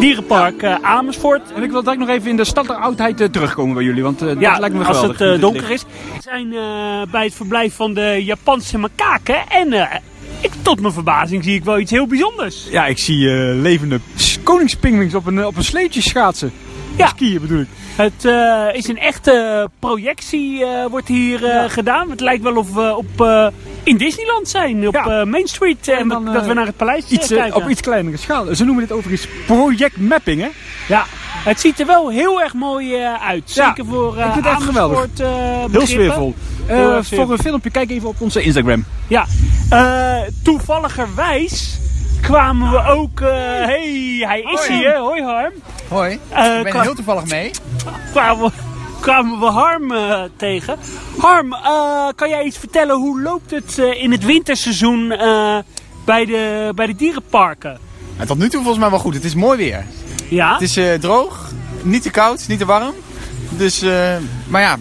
Dierenpark 0.00 0.64
Amersfoort. 0.64 1.52
En 1.52 1.62
ik 1.62 1.70
wil 1.70 1.82
direct 1.82 2.00
nog 2.00 2.08
even 2.08 2.30
in 2.30 2.36
de 2.36 2.44
stad 2.44 2.66
der 2.66 2.76
oudheid 2.76 3.32
terugkomen 3.32 3.74
bij 3.74 3.84
jullie, 3.84 4.02
want 4.02 4.18
dat 4.18 4.40
ja, 4.40 4.58
lijkt 4.58 4.74
me 4.74 4.84
als 4.84 4.96
geweldig. 4.96 5.18
het 5.18 5.40
donker 5.40 5.70
is. 5.70 5.82
We 5.82 6.22
zijn 6.22 6.48
bij 7.10 7.24
het 7.24 7.34
verblijf 7.34 7.74
van 7.74 7.94
de 7.94 8.20
Japanse 8.24 8.78
makaken 8.78 9.48
en 9.48 9.72
ik, 10.40 10.50
tot 10.62 10.80
mijn 10.80 10.92
verbazing 10.92 11.44
zie 11.44 11.54
ik 11.54 11.64
wel 11.64 11.78
iets 11.78 11.90
heel 11.90 12.06
bijzonders. 12.06 12.66
Ja, 12.70 12.86
ik 12.86 12.98
zie 12.98 13.28
levende 13.54 14.00
koningspingwings 14.42 15.14
op 15.14 15.26
een, 15.26 15.46
op 15.46 15.56
een 15.56 15.64
sleetje 15.64 16.02
schaatsen. 16.02 16.52
Ja. 16.96 17.06
Skiën 17.06 17.40
bedoel 17.40 17.60
ik. 17.60 17.68
Het 17.96 18.24
uh, 18.24 18.66
is 18.72 18.88
een 18.88 18.98
echte 18.98 19.68
projectie 19.78 20.58
uh, 20.60 20.86
wordt 20.86 21.08
hier 21.08 21.46
ja. 21.46 21.68
gedaan. 21.68 22.10
Het 22.10 22.20
lijkt 22.20 22.42
wel 22.42 22.56
of 22.56 22.72
we 22.72 22.96
op, 22.96 23.52
in 23.82 23.96
Disneyland 23.96 24.48
zijn, 24.48 24.86
op 24.86 24.94
ja. 24.94 25.24
Main 25.24 25.46
Street. 25.46 25.88
En, 25.88 26.08
dan, 26.08 26.24
dat 26.24 26.46
we 26.46 26.54
naar 26.54 26.66
het 26.66 26.76
paleis 26.76 27.08
iets, 27.08 27.28
kijken. 27.28 27.62
Op 27.62 27.68
iets 27.68 27.80
kleinere 27.80 28.16
schaal. 28.16 28.54
Ze 28.54 28.64
noemen 28.64 28.86
dit 28.86 28.96
overigens 28.96 29.28
project 29.46 29.96
mapping, 29.96 30.40
hè? 30.40 30.48
Ja. 30.88 31.04
Het 31.44 31.60
ziet 31.60 31.80
er 31.80 31.86
wel 31.86 32.10
heel 32.10 32.42
erg 32.42 32.54
mooi 32.54 32.96
uit. 33.02 33.42
Zeker 33.44 33.84
voor 33.84 34.16
ik 34.16 34.32
vind 34.32 34.44
het 34.44 34.54
echt 34.54 34.62
geweldig. 34.62 35.06
heel 35.70 35.86
sfeervol. 35.86 36.34
Uh, 36.70 36.98
voor 37.02 37.32
een 37.32 37.38
filmpje, 37.38 37.70
kijk 37.70 37.90
even 37.90 38.08
op 38.08 38.20
onze 38.20 38.42
Instagram. 38.42 38.84
Ja, 39.08 39.26
uh, 39.72 40.28
toevalligerwijs 40.42 41.78
kwamen 42.24 42.70
we 42.70 42.84
ook... 42.84 43.20
Uh, 43.20 43.28
hey, 43.64 44.16
hij 44.26 44.40
is 44.40 44.66
Hoi. 44.66 44.72
hier. 44.78 44.96
Hoi 44.96 45.22
Harm. 45.22 45.52
Hoi, 45.88 46.18
Eh, 46.28 46.58
ik 46.58 46.62
ben 46.72 46.80
heel 46.82 46.94
toevallig 46.94 47.24
mee. 47.26 47.50
kwamen, 48.12 48.44
we- 48.44 48.52
kwamen 49.00 49.38
we 49.40 49.46
Harm 49.46 49.92
eh, 49.92 50.22
tegen. 50.36 50.76
Harm, 51.18 51.54
kan 52.14 52.28
jij 52.28 52.44
iets 52.44 52.58
vertellen? 52.58 52.96
Hoe 52.96 53.22
loopt 53.22 53.50
het 53.50 53.78
in 53.78 54.10
het 54.12 54.24
winterseizoen 54.24 55.08
bij, 56.04 56.24
de, 56.24 56.72
bij 56.74 56.86
de 56.86 56.94
dierenparken? 56.96 57.78
En 58.16 58.26
tot 58.26 58.38
nu 58.38 58.48
toe 58.48 58.60
volgens 58.60 58.78
mij 58.78 58.90
wel 58.90 58.98
goed. 58.98 59.14
Het 59.14 59.24
is 59.24 59.34
mooi 59.34 59.56
weer. 59.58 59.84
Ja? 60.28 60.52
Het 60.58 60.76
is 60.76 61.00
droog, 61.00 61.50
niet 61.82 62.02
te 62.02 62.10
koud, 62.10 62.44
niet 62.48 62.58
te 62.58 62.64
warm. 62.64 62.94
Dus, 63.50 63.82
maar 64.48 64.60
ja, 64.60 64.76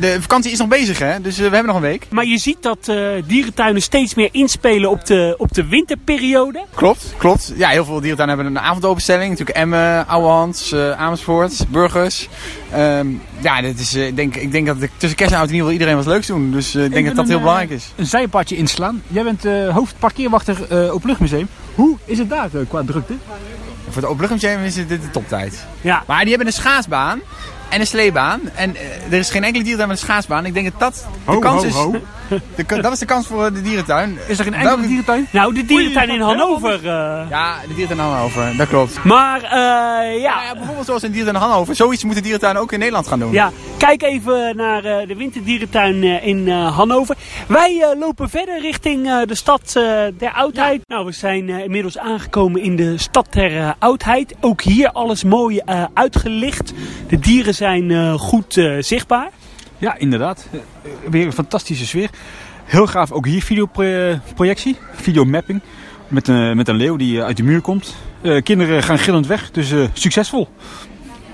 de 0.00 0.16
vakantie 0.20 0.52
is 0.52 0.58
nog 0.58 0.68
bezig 0.68 0.98
hè, 0.98 1.20
dus 1.20 1.38
eh, 1.38 1.48
we 1.48 1.54
hebben 1.54 1.66
nog 1.66 1.76
een 1.76 1.88
week. 1.88 2.06
Maar 2.10 2.24
je 2.24 2.38
ziet 2.38 2.62
dat 2.62 2.88
eh, 2.88 2.96
dierentuinen 3.26 3.82
steeds 3.82 4.14
meer 4.14 4.28
inspelen 4.32 4.90
op 4.90 5.06
de, 5.06 5.34
op 5.38 5.52
de 5.52 5.66
winterperiode. 5.66 6.64
Klopt, 6.74 7.14
klopt. 7.16 7.52
Ja, 7.56 7.68
heel 7.68 7.84
veel 7.84 8.00
dierentuinen 8.00 8.36
hebben 8.36 8.56
een 8.56 8.62
avondopenstelling. 8.62 9.30
Natuurlijk 9.30 9.58
Emmen, 9.58 10.08
Ouwehand, 10.08 10.70
eh, 10.72 10.90
Amersfoort, 10.90 11.64
Burgers. 11.68 12.28
Ehm, 12.70 13.06
ja, 13.40 13.60
dit 13.60 13.80
is, 13.80 13.94
ik, 13.94 14.16
denk, 14.16 14.36
ik 14.36 14.52
denk 14.52 14.66
dat 14.66 14.76
tussen 14.96 15.18
kerst 15.18 15.32
en 15.32 15.38
oud 15.38 15.50
wil 15.50 15.70
iedereen 15.70 15.96
wat 15.96 16.06
leuks 16.06 16.26
doen. 16.26 16.50
Dus 16.50 16.74
ik 16.74 16.92
denk 16.92 17.06
dat 17.06 17.16
dat 17.16 17.28
heel 17.28 17.38
belangrijk 17.38 17.70
is. 17.70 17.92
Een 17.96 18.06
zijpadje 18.06 18.56
inslaan. 18.56 19.02
Jij 19.08 19.22
bent 19.22 19.42
hoofdparkeerwachter 19.72 20.56
eh 20.68 20.94
Openluchtmuseum. 20.94 21.48
Hoe 21.74 21.96
is 22.04 22.18
het 22.18 22.28
daar 22.30 22.48
qua 22.68 22.82
drukte? 22.86 23.14
Voor 23.84 24.02
het 24.02 24.10
Openluchtmuseum 24.10 24.62
is 24.62 24.74
dit 24.74 24.88
de 24.88 25.10
toptijd. 25.12 25.66
Ja. 25.80 26.02
Maar 26.06 26.20
die 26.20 26.28
hebben 26.28 26.46
een 26.46 26.52
schaatsbaan 26.52 27.20
en 27.70 27.80
een 27.80 27.86
sleebaan. 27.86 28.40
En 28.54 28.76
eh, 28.76 28.82
er 29.12 29.18
is 29.18 29.30
geen 29.30 29.44
enkele 29.44 29.62
dierentuin 29.64 29.88
met 29.88 30.00
een 30.00 30.04
schaatsbaan. 30.06 30.46
Ik 30.46 30.54
denk 30.54 30.70
dat 30.70 30.80
dat 30.80 31.06
de 31.34 31.38
kans 31.38 31.62
ho, 31.62 31.68
is. 31.68 31.74
ho. 31.74 31.94
De, 32.54 32.64
ka- 32.64 32.80
dat 32.80 32.92
is 32.92 32.98
de 32.98 33.04
kans 33.06 33.26
voor 33.26 33.44
eh, 33.46 33.52
de 33.54 33.62
dierentuin. 33.62 34.18
Is 34.26 34.38
er 34.38 34.44
geen 34.44 34.52
enkele 34.54 34.70
Welke- 34.70 34.86
dierentuin? 34.86 35.26
Nou, 35.32 35.54
de 35.54 35.64
dierentuin 35.64 36.08
in 36.08 36.20
Hannover. 36.20 36.74
eh. 36.74 36.82
Ja, 37.30 37.54
de 37.68 37.74
dierentuin 37.74 37.98
in 38.08 38.12
Hannover, 38.14 38.56
dat 38.56 38.68
klopt. 38.68 39.04
Maar 39.04 39.42
eh, 39.42 39.50
Ja, 39.50 40.02
ja, 40.02 40.42
ja, 40.42 40.54
bijvoorbeeld 40.54 40.86
zoals 40.86 41.02
in 41.02 41.10
dierentuin 41.10 41.42
Hannover. 41.44 41.74
Zoiets 41.76 42.04
moeten 42.04 42.22
dierentuinen 42.22 42.62
ook 42.62 42.72
in 42.72 42.78
Nederland 42.78 43.08
gaan 43.08 43.18
doen. 43.18 43.32
Ja, 43.32 43.50
kijk 43.78 44.02
even 44.02 44.56
naar 44.56 44.84
eh, 44.84 45.06
de 45.08 45.16
winterdierentuin 45.16 46.02
eh, 46.02 46.26
in 46.26 46.48
eh, 46.48 46.76
Hannover. 46.76 47.16
Wij 47.48 47.94
lopen 47.98 48.28
verder 48.30 48.60
richting 48.60 49.06
eh, 49.06 49.18
de 49.26 49.34
stad 49.34 49.60
eh, 49.76 49.82
der 50.18 50.32
oudheid. 50.32 50.80
Nou, 50.86 51.04
we 51.06 51.12
zijn 51.12 51.48
eh, 51.50 51.58
inmiddels 51.64 51.98
aangekomen 51.98 52.62
in 52.62 52.76
de 52.76 52.98
stad 52.98 53.26
der 53.30 53.74
oudheid. 53.78 54.34
Ook 54.40 54.62
hier 54.62 54.90
alles 54.92 55.24
mooi 55.24 55.58
eh, 55.64 55.84
uitgelicht. 55.94 56.72
De 57.08 57.18
dieren 57.18 57.54
zijn 57.60 57.90
eh, 57.90 58.14
goed 58.14 58.56
eh, 58.56 58.76
zichtbaar. 58.78 59.30
Ja, 59.78 59.96
inderdaad. 59.98 60.46
Weer 61.10 61.26
een 61.26 61.32
fantastische 61.32 61.86
sfeer. 61.86 62.10
Heel 62.64 62.86
gaaf 62.86 63.12
ook 63.12 63.26
hier 63.26 63.42
videoprojectie, 63.42 64.76
videomapping. 64.92 65.60
Met 66.08 66.28
een, 66.28 66.56
met 66.56 66.68
een 66.68 66.76
leeuw 66.76 66.96
die 66.96 67.18
eh, 67.18 67.24
uit 67.24 67.36
de 67.36 67.42
muur 67.42 67.60
komt. 67.60 67.96
Eh, 68.22 68.42
kinderen 68.42 68.82
gaan 68.82 68.98
gillend 68.98 69.26
weg, 69.26 69.50
dus 69.50 69.72
eh, 69.72 69.84
succesvol. 69.92 70.48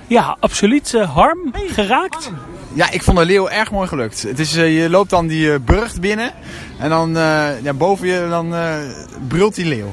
Ja, 0.07 0.37
absoluut. 0.41 0.95
eh, 0.95 1.15
harm, 1.15 1.53
geraakt. 1.67 2.31
Ja, 2.73 2.91
ik 2.91 3.03
vond 3.03 3.19
de 3.19 3.25
leeuw 3.25 3.49
erg 3.49 3.71
mooi 3.71 3.89
gelukt. 3.89 4.23
Het 4.23 4.39
is, 4.39 4.55
je 4.55 4.87
loopt 4.91 5.11
dan 5.11 5.27
die 5.27 5.53
eh, 5.53 5.59
burcht 5.65 6.01
binnen 6.01 6.33
en 6.79 6.89
dan 6.89 7.17
eh, 7.17 7.63
ja, 7.63 7.73
boven 7.73 8.07
je 8.07 8.27
dan, 8.29 8.55
eh, 8.55 8.75
brult 9.29 9.55
die 9.55 9.67
leeuw. 9.67 9.93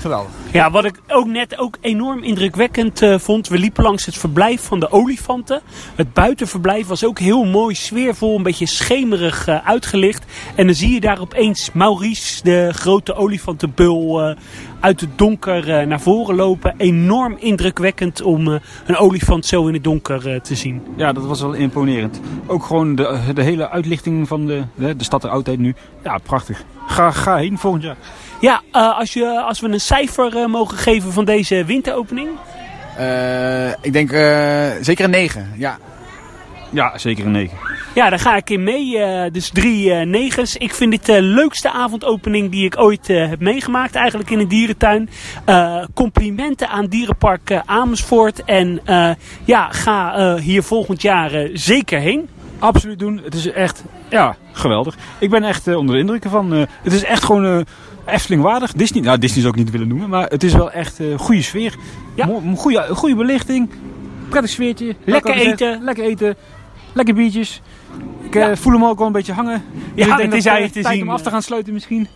Geweldig. 0.00 0.30
Ja, 0.52 0.70
wat 0.70 0.84
ik 0.84 1.00
ook 1.08 1.26
net 1.26 1.58
ook 1.58 1.76
enorm 1.80 2.22
indrukwekkend 2.22 3.02
eh, 3.02 3.18
vond. 3.18 3.48
We 3.48 3.58
liepen 3.58 3.84
langs 3.84 4.06
het 4.06 4.18
verblijf 4.18 4.62
van 4.62 4.80
de 4.80 4.90
olifanten. 4.90 5.60
Het 5.94 6.12
buitenverblijf 6.12 6.86
was 6.86 7.04
ook 7.04 7.18
heel 7.18 7.44
mooi, 7.44 7.74
sfeervol, 7.74 8.36
een 8.36 8.42
beetje 8.42 8.66
schemerig 8.66 9.46
eh, 9.46 9.68
uitgelicht. 9.68 10.24
En 10.54 10.66
dan 10.66 10.74
zie 10.74 10.94
je 10.94 11.00
daar 11.00 11.20
opeens 11.20 11.72
Maurice, 11.72 12.42
de 12.42 12.70
grote 12.72 13.14
olifantenbul, 13.14 14.20
eh, 14.20 14.36
uit 14.80 15.00
het 15.00 15.18
donker 15.18 15.70
eh, 15.70 15.86
naar 15.86 16.00
voren 16.00 16.34
lopen. 16.34 16.74
Enorm 16.76 17.36
indrukwekkend 17.38 18.22
om 18.22 18.52
eh, 18.52 18.60
een 18.86 18.96
olifant 18.96 19.46
zo 19.46 19.66
in 19.66 19.74
het 19.74 19.84
donker 19.84 20.28
eh, 20.28 20.40
te 20.40 20.54
zien. 20.54 20.82
Ja, 20.96 21.12
dat 21.12 21.26
was 21.26 21.40
wel 21.40 21.52
imponerend. 21.52 22.20
Ook 22.46 22.64
gewoon 22.64 22.94
de, 22.94 23.18
de 23.34 23.42
hele 23.42 23.70
uitlichting 23.70 24.28
van 24.28 24.46
de, 24.46 24.62
de, 24.74 24.96
de 24.96 25.04
stad 25.04 25.22
der 25.22 25.30
oudheid 25.30 25.58
nu. 25.58 25.74
Ja, 26.04 26.18
prachtig. 26.18 26.64
Ga, 26.86 27.10
ga 27.10 27.36
heen 27.36 27.58
volgend 27.58 27.82
jaar. 27.82 27.96
Ja, 28.40 28.60
eh, 28.72 28.98
als, 28.98 29.12
je, 29.12 29.40
als 29.40 29.60
we 29.60 29.68
een 29.68 29.80
cijfer 29.80 30.36
eh, 30.36 30.46
mogen 30.46 30.78
geven 30.78 31.12
van 31.12 31.24
deze 31.24 31.64
winteropening. 31.64 32.28
Eh, 32.96 33.68
ik 33.68 33.92
denk 33.92 34.12
eh, 34.12 34.68
zeker 34.80 35.04
een 35.04 35.10
9. 35.10 35.52
Ja. 35.56 35.78
Ja, 36.70 36.98
zeker 36.98 37.24
een 37.26 37.30
9. 37.30 37.56
Ja, 37.94 38.10
daar 38.10 38.18
ga 38.18 38.36
ik 38.36 38.50
in 38.50 38.62
mee. 38.62 38.98
eh, 38.98 39.32
dus 39.32 39.50
drie 39.50 39.92
eh, 39.92 40.06
negens. 40.06 40.56
Ik 40.56 40.74
vind 40.74 40.90
dit 40.90 41.06
de 41.06 41.22
leukste 41.22 41.70
avondopening 41.72 42.50
die 42.50 42.64
ik 42.64 42.78
ooit 42.78 43.08
eh, 43.10 43.28
heb 43.28 43.40
meegemaakt. 43.40 43.94
Eigenlijk 43.94 44.30
in 44.30 44.38
een 44.38 44.48
dierentuin. 44.48 45.08
Eh, 45.44 45.84
complimenten 45.94 46.68
aan 46.68 46.86
Dierenpark 46.86 47.60
Amersfoort. 47.66 48.44
En 48.44 48.80
eh, 48.84 49.10
ja, 49.44 49.68
ga 49.70 50.14
eh, 50.14 50.34
hier 50.34 50.62
volgend 50.62 51.02
jaar 51.02 51.48
zeker 51.52 52.00
heen. 52.00 52.28
Absoluut 52.58 52.98
doen. 52.98 53.20
Het 53.24 53.34
is 53.34 53.50
echt, 53.52 53.84
ja, 54.08 54.36
geweldig. 54.52 54.96
Ik 55.18 55.30
ben 55.30 55.44
echt 55.44 55.74
onder 55.76 55.94
de 55.94 56.00
indruk 56.00 56.24
ervan. 56.24 56.52
Eh, 56.54 56.62
het 56.82 56.92
is 56.92 57.04
echt 57.04 57.24
gewoon 57.24 57.64
eh 58.10 58.16
Efteling 58.16 58.42
waardig. 58.42 58.72
Disney, 58.72 59.02
nou 59.02 59.18
Disney 59.18 59.40
zou 59.42 59.52
ik 59.54 59.58
niet 59.58 59.70
willen 59.70 59.88
noemen, 59.88 60.08
maar 60.08 60.28
het 60.28 60.42
is 60.42 60.52
wel 60.54 60.70
echt 60.70 60.98
een 60.98 61.18
goede 61.18 61.42
sfeer. 61.42 61.74
Ja. 62.14 62.26
Mo- 62.26 62.42
goede, 62.56 62.86
goede 62.94 63.14
belichting. 63.14 63.70
Prettig 64.28 64.50
sfeertje. 64.50 64.96
Lekker 65.04 65.34
eten. 65.34 65.82
Lekker 65.82 66.04
eten. 66.04 66.36
Lekker 66.92 67.14
biertjes. 67.14 67.62
Ik 68.22 68.34
eh, 68.34 68.40
Ja. 68.42 68.56
voel 68.56 68.72
hem 68.72 68.84
ook 68.84 68.98
wel 68.98 69.06
een 69.06 69.12
beetje 69.12 69.32
hangen. 69.32 69.64
Dus 69.72 69.82
Ja, 70.06 70.10
ik 70.12 70.16
denk 70.16 70.30
het 70.32 70.38
is 70.38 70.46
eigenlijk 70.46 70.64
eh, 70.66 70.72
te 70.72 70.80
tijd 70.82 70.94
zien, 70.98 71.02
om 71.08 71.10
af 71.12 71.20
te 71.20 71.26
eh. 71.26 71.32
gaan 71.32 71.42
sluiten 71.42 71.72
misschien. 71.72 72.08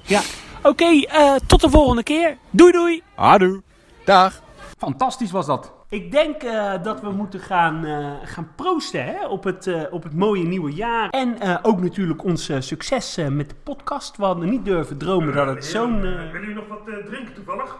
Oké, 0.62 0.84
eh, 0.84 1.34
tot 1.46 1.60
de 1.60 1.70
volgende 1.70 2.02
keer. 2.02 2.36
Doei 2.50 2.72
doei. 2.72 3.02
Adoe. 3.14 3.62
Dag. 4.04 4.42
Fantastisch 4.78 5.30
was 5.30 5.46
dat. 5.46 5.72
Ik 5.94 6.12
denk 6.12 6.42
eh, 6.42 6.72
dat 6.82 7.00
we 7.00 7.10
moeten 7.10 7.40
gaan, 7.40 7.84
eh, 7.84 8.10
gaan 8.24 8.48
proosten 8.56 9.04
hè, 9.04 9.26
op, 9.26 9.44
het, 9.44 9.66
eh, 9.66 9.82
op 9.90 10.02
het 10.02 10.14
mooie 10.14 10.44
nieuwe 10.44 10.72
jaar. 10.72 11.08
En 11.10 11.40
eh, 11.40 11.56
ook 11.62 11.80
natuurlijk 11.80 12.24
ons 12.24 12.50
succes 12.58 13.16
eh, 13.16 13.26
met 13.28 13.48
de 13.48 13.54
podcast. 13.62 14.16
We 14.16 14.24
hadden 14.24 14.48
niet 14.50 14.64
durven 14.64 14.98
dromen 14.98 15.34
dat 15.34 15.46
het 15.46 15.64
zo'n... 15.64 16.04
eh, 16.04 16.30
Wil 16.32 16.42
u 16.42 16.54
nog 16.54 16.64
wat 16.68 16.78
eh, 16.88 16.94
drinken 17.06 17.34
toevallig? 17.34 17.76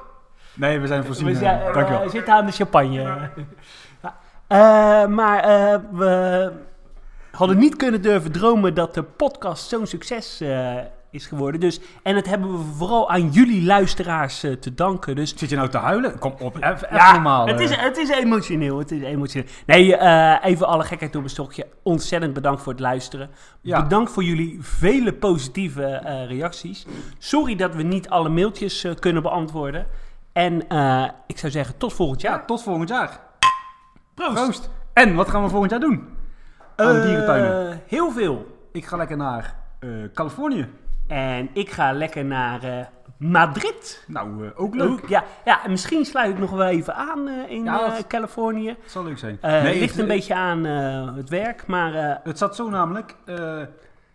Nee, 0.54 0.78
we 0.80 0.86
zijn 0.86 1.04
voorzien. 1.04 1.26
We, 1.26 1.34
zijn, 1.34 1.72
we 1.72 2.08
zitten 2.08 2.34
aan 2.34 2.46
de 2.46 2.52
champagne. 2.52 3.02
Ja. 3.02 3.30
Eh, 4.46 5.06
maar 5.08 5.38
eh, 5.40 5.78
we 5.90 6.52
hadden 7.30 7.58
niet 7.58 7.76
kunnen 7.76 8.02
durven 8.02 8.32
dromen 8.32 8.74
dat 8.74 8.94
de 8.94 9.02
podcast 9.02 9.68
zo'n 9.68 9.86
succes 9.86 10.40
eh, 10.40 10.74
is 11.14 11.26
geworden. 11.26 11.60
Dus, 11.60 11.80
en 12.02 12.14
dat 12.14 12.26
hebben 12.26 12.52
we 12.52 12.64
vooral 12.76 13.10
aan 13.10 13.30
jullie 13.30 13.62
luisteraars 13.64 14.42
eh, 14.42 14.52
te 14.52 14.74
danken. 14.74 15.16
Dus 15.16 15.34
Zit 15.36 15.50
je 15.50 15.56
nou 15.56 15.68
te 15.68 15.78
huilen? 15.78 16.18
Kom 16.18 16.34
op, 16.38 16.56
even, 16.56 16.74
even 16.74 16.88
ja, 16.96 17.12
normaal. 17.12 17.46
het, 17.46 17.58
eh. 17.58 17.64
is, 17.64 17.76
het 17.76 17.96
is 17.96 18.08
emotioneel. 18.08 18.78
Het 18.78 18.90
is 18.90 19.02
emotioneel. 19.02 19.48
Nee, 19.66 19.96
eh, 19.96 20.36
even 20.50 20.66
alle 20.66 20.84
gekheid 20.84 21.16
op 21.16 21.22
een 21.22 21.28
stokje. 21.30 21.66
Ontzettend 21.82 22.32
bedankt 22.34 22.62
voor 22.62 22.72
het 22.72 22.80
luisteren. 22.80 23.30
Ja. 23.60 23.82
Bedankt 23.82 24.10
voor 24.12 24.24
jullie 24.24 24.58
vele 24.60 25.12
positieve 25.12 25.84
eh, 25.84 26.26
reacties. 26.26 26.86
Sorry 27.18 27.56
dat 27.56 27.74
we 27.74 27.82
niet 27.82 28.08
alle 28.08 28.28
mailtjes 28.28 28.84
eh, 28.84 28.94
kunnen 28.94 29.22
beantwoorden. 29.22 29.86
En 30.32 30.68
eh, 30.68 31.04
ik 31.26 31.38
zou 31.38 31.52
zeggen, 31.52 31.76
tot 31.76 31.92
volgend 31.92 32.20
jaar. 32.20 32.38
Ja, 32.38 32.44
tot 32.44 32.62
volgend 32.62 32.88
jaar. 32.88 33.20
Proost. 34.14 34.34
Proost. 34.34 34.70
En 34.92 35.14
wat 35.14 35.28
gaan 35.28 35.42
we 35.42 35.48
volgend 35.48 35.70
jaar 35.70 35.80
doen? 35.80 36.08
Aan 36.76 36.96
Eh, 36.96 37.02
dierentuinen. 37.02 37.80
heel 37.86 38.10
veel. 38.10 38.46
Ik 38.72 38.86
ga 38.86 38.96
lekker 38.96 39.16
naar 39.16 39.54
eh, 39.80 39.88
Californië. 40.14 40.68
En 41.06 41.48
ik 41.52 41.70
ga 41.70 41.92
lekker 41.92 42.24
naar 42.24 42.62
eh, 42.62 42.86
Madrid. 43.18 44.04
Nou, 44.06 44.46
eh, 44.46 44.50
ook 44.60 44.74
leuk. 44.74 44.90
Ook, 44.90 45.08
ja, 45.08 45.24
ja, 45.44 45.64
en 45.64 45.70
misschien 45.70 46.04
sluit 46.04 46.30
ik 46.32 46.38
nog 46.38 46.50
wel 46.50 46.66
even 46.66 46.94
aan 46.94 47.28
eh, 47.28 47.50
in 47.50 47.64
Ja, 47.64 47.78
dat- 47.88 48.06
Californië. 48.06 48.68
Het 48.68 48.90
zal 48.90 49.04
leuk 49.04 49.18
zijn. 49.18 49.38
Nee, 49.42 49.78
ligt 49.78 49.90
het- 49.92 50.00
een 50.00 50.06
beetje 50.08 50.34
aan 50.34 50.64
het 51.16 51.28
werk, 51.28 51.66
maar 51.66 52.20
Het 52.24 52.38
zat 52.38 52.56
zo 52.56 52.68
namelijk. 52.70 53.14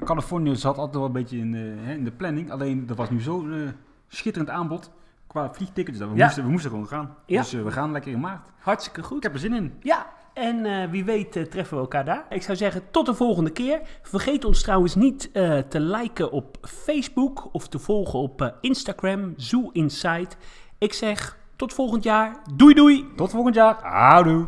Californië 0.04 0.56
zat 0.56 0.78
altijd 0.78 0.96
wel 0.96 1.06
een 1.06 1.12
beetje 1.12 1.38
in, 1.38 1.54
hè, 1.84 1.94
in 1.94 2.04
de 2.04 2.12
planning. 2.12 2.52
Alleen 2.52 2.86
er 2.90 2.96
was 2.96 3.10
nu 3.10 3.20
zo'n 3.20 3.74
schitterend 4.08 4.52
aanbod 4.52 4.92
qua 5.28 5.54
vliegtickets. 5.54 5.98
Dat 5.98 6.10
we, 6.10 6.16
Ja. 6.16 6.24
moesten, 6.26 6.44
we 6.44 6.50
moesten 6.50 6.70
gewoon 6.72 6.88
gaan. 6.88 7.16
Ja. 7.26 7.42
Dus 7.42 7.52
we 7.52 7.72
gaan 7.72 7.92
lekker 7.92 8.12
in 8.12 8.20
maart. 8.20 8.48
hartstikke 8.60 9.04
goed. 9.04 9.18
Ik 9.18 9.24
heb 9.24 9.34
er 9.34 9.40
zin 9.40 9.54
in. 9.54 9.74
Ja, 9.82 10.06
en 10.40 10.66
eh, 10.66 10.90
wie 10.90 11.06
weet 11.06 11.36
eh, 11.36 11.44
treffen 11.44 11.76
we 11.76 11.82
elkaar 11.82 12.06
daar. 12.06 12.26
Ik 12.30 12.42
zou 12.42 12.58
zeggen, 12.58 12.82
tot 12.92 13.06
de 13.06 13.14
volgende 13.14 13.50
keer. 13.50 13.82
Vergeet 14.02 14.46
ons 14.46 14.62
trouwens 14.62 14.96
niet 14.96 15.30
eh, 15.32 15.58
te 15.58 15.80
liken 15.80 16.32
op 16.32 16.58
Facebook 16.62 17.50
of 17.52 17.68
te 17.68 17.80
volgen 17.80 18.20
op 18.20 18.54
Instagram, 18.62 19.34
Zoo 19.38 19.70
Insight. 19.72 20.38
Ik 20.78 20.94
zeg, 20.94 21.38
tot 21.56 21.74
volgend 21.74 22.04
jaar. 22.04 22.42
Doei 22.56 22.74
doei! 22.74 23.06
Tot 23.16 23.32
volgend 23.32 23.56
jaar. 23.56 23.80
Houdoe. 23.82 24.48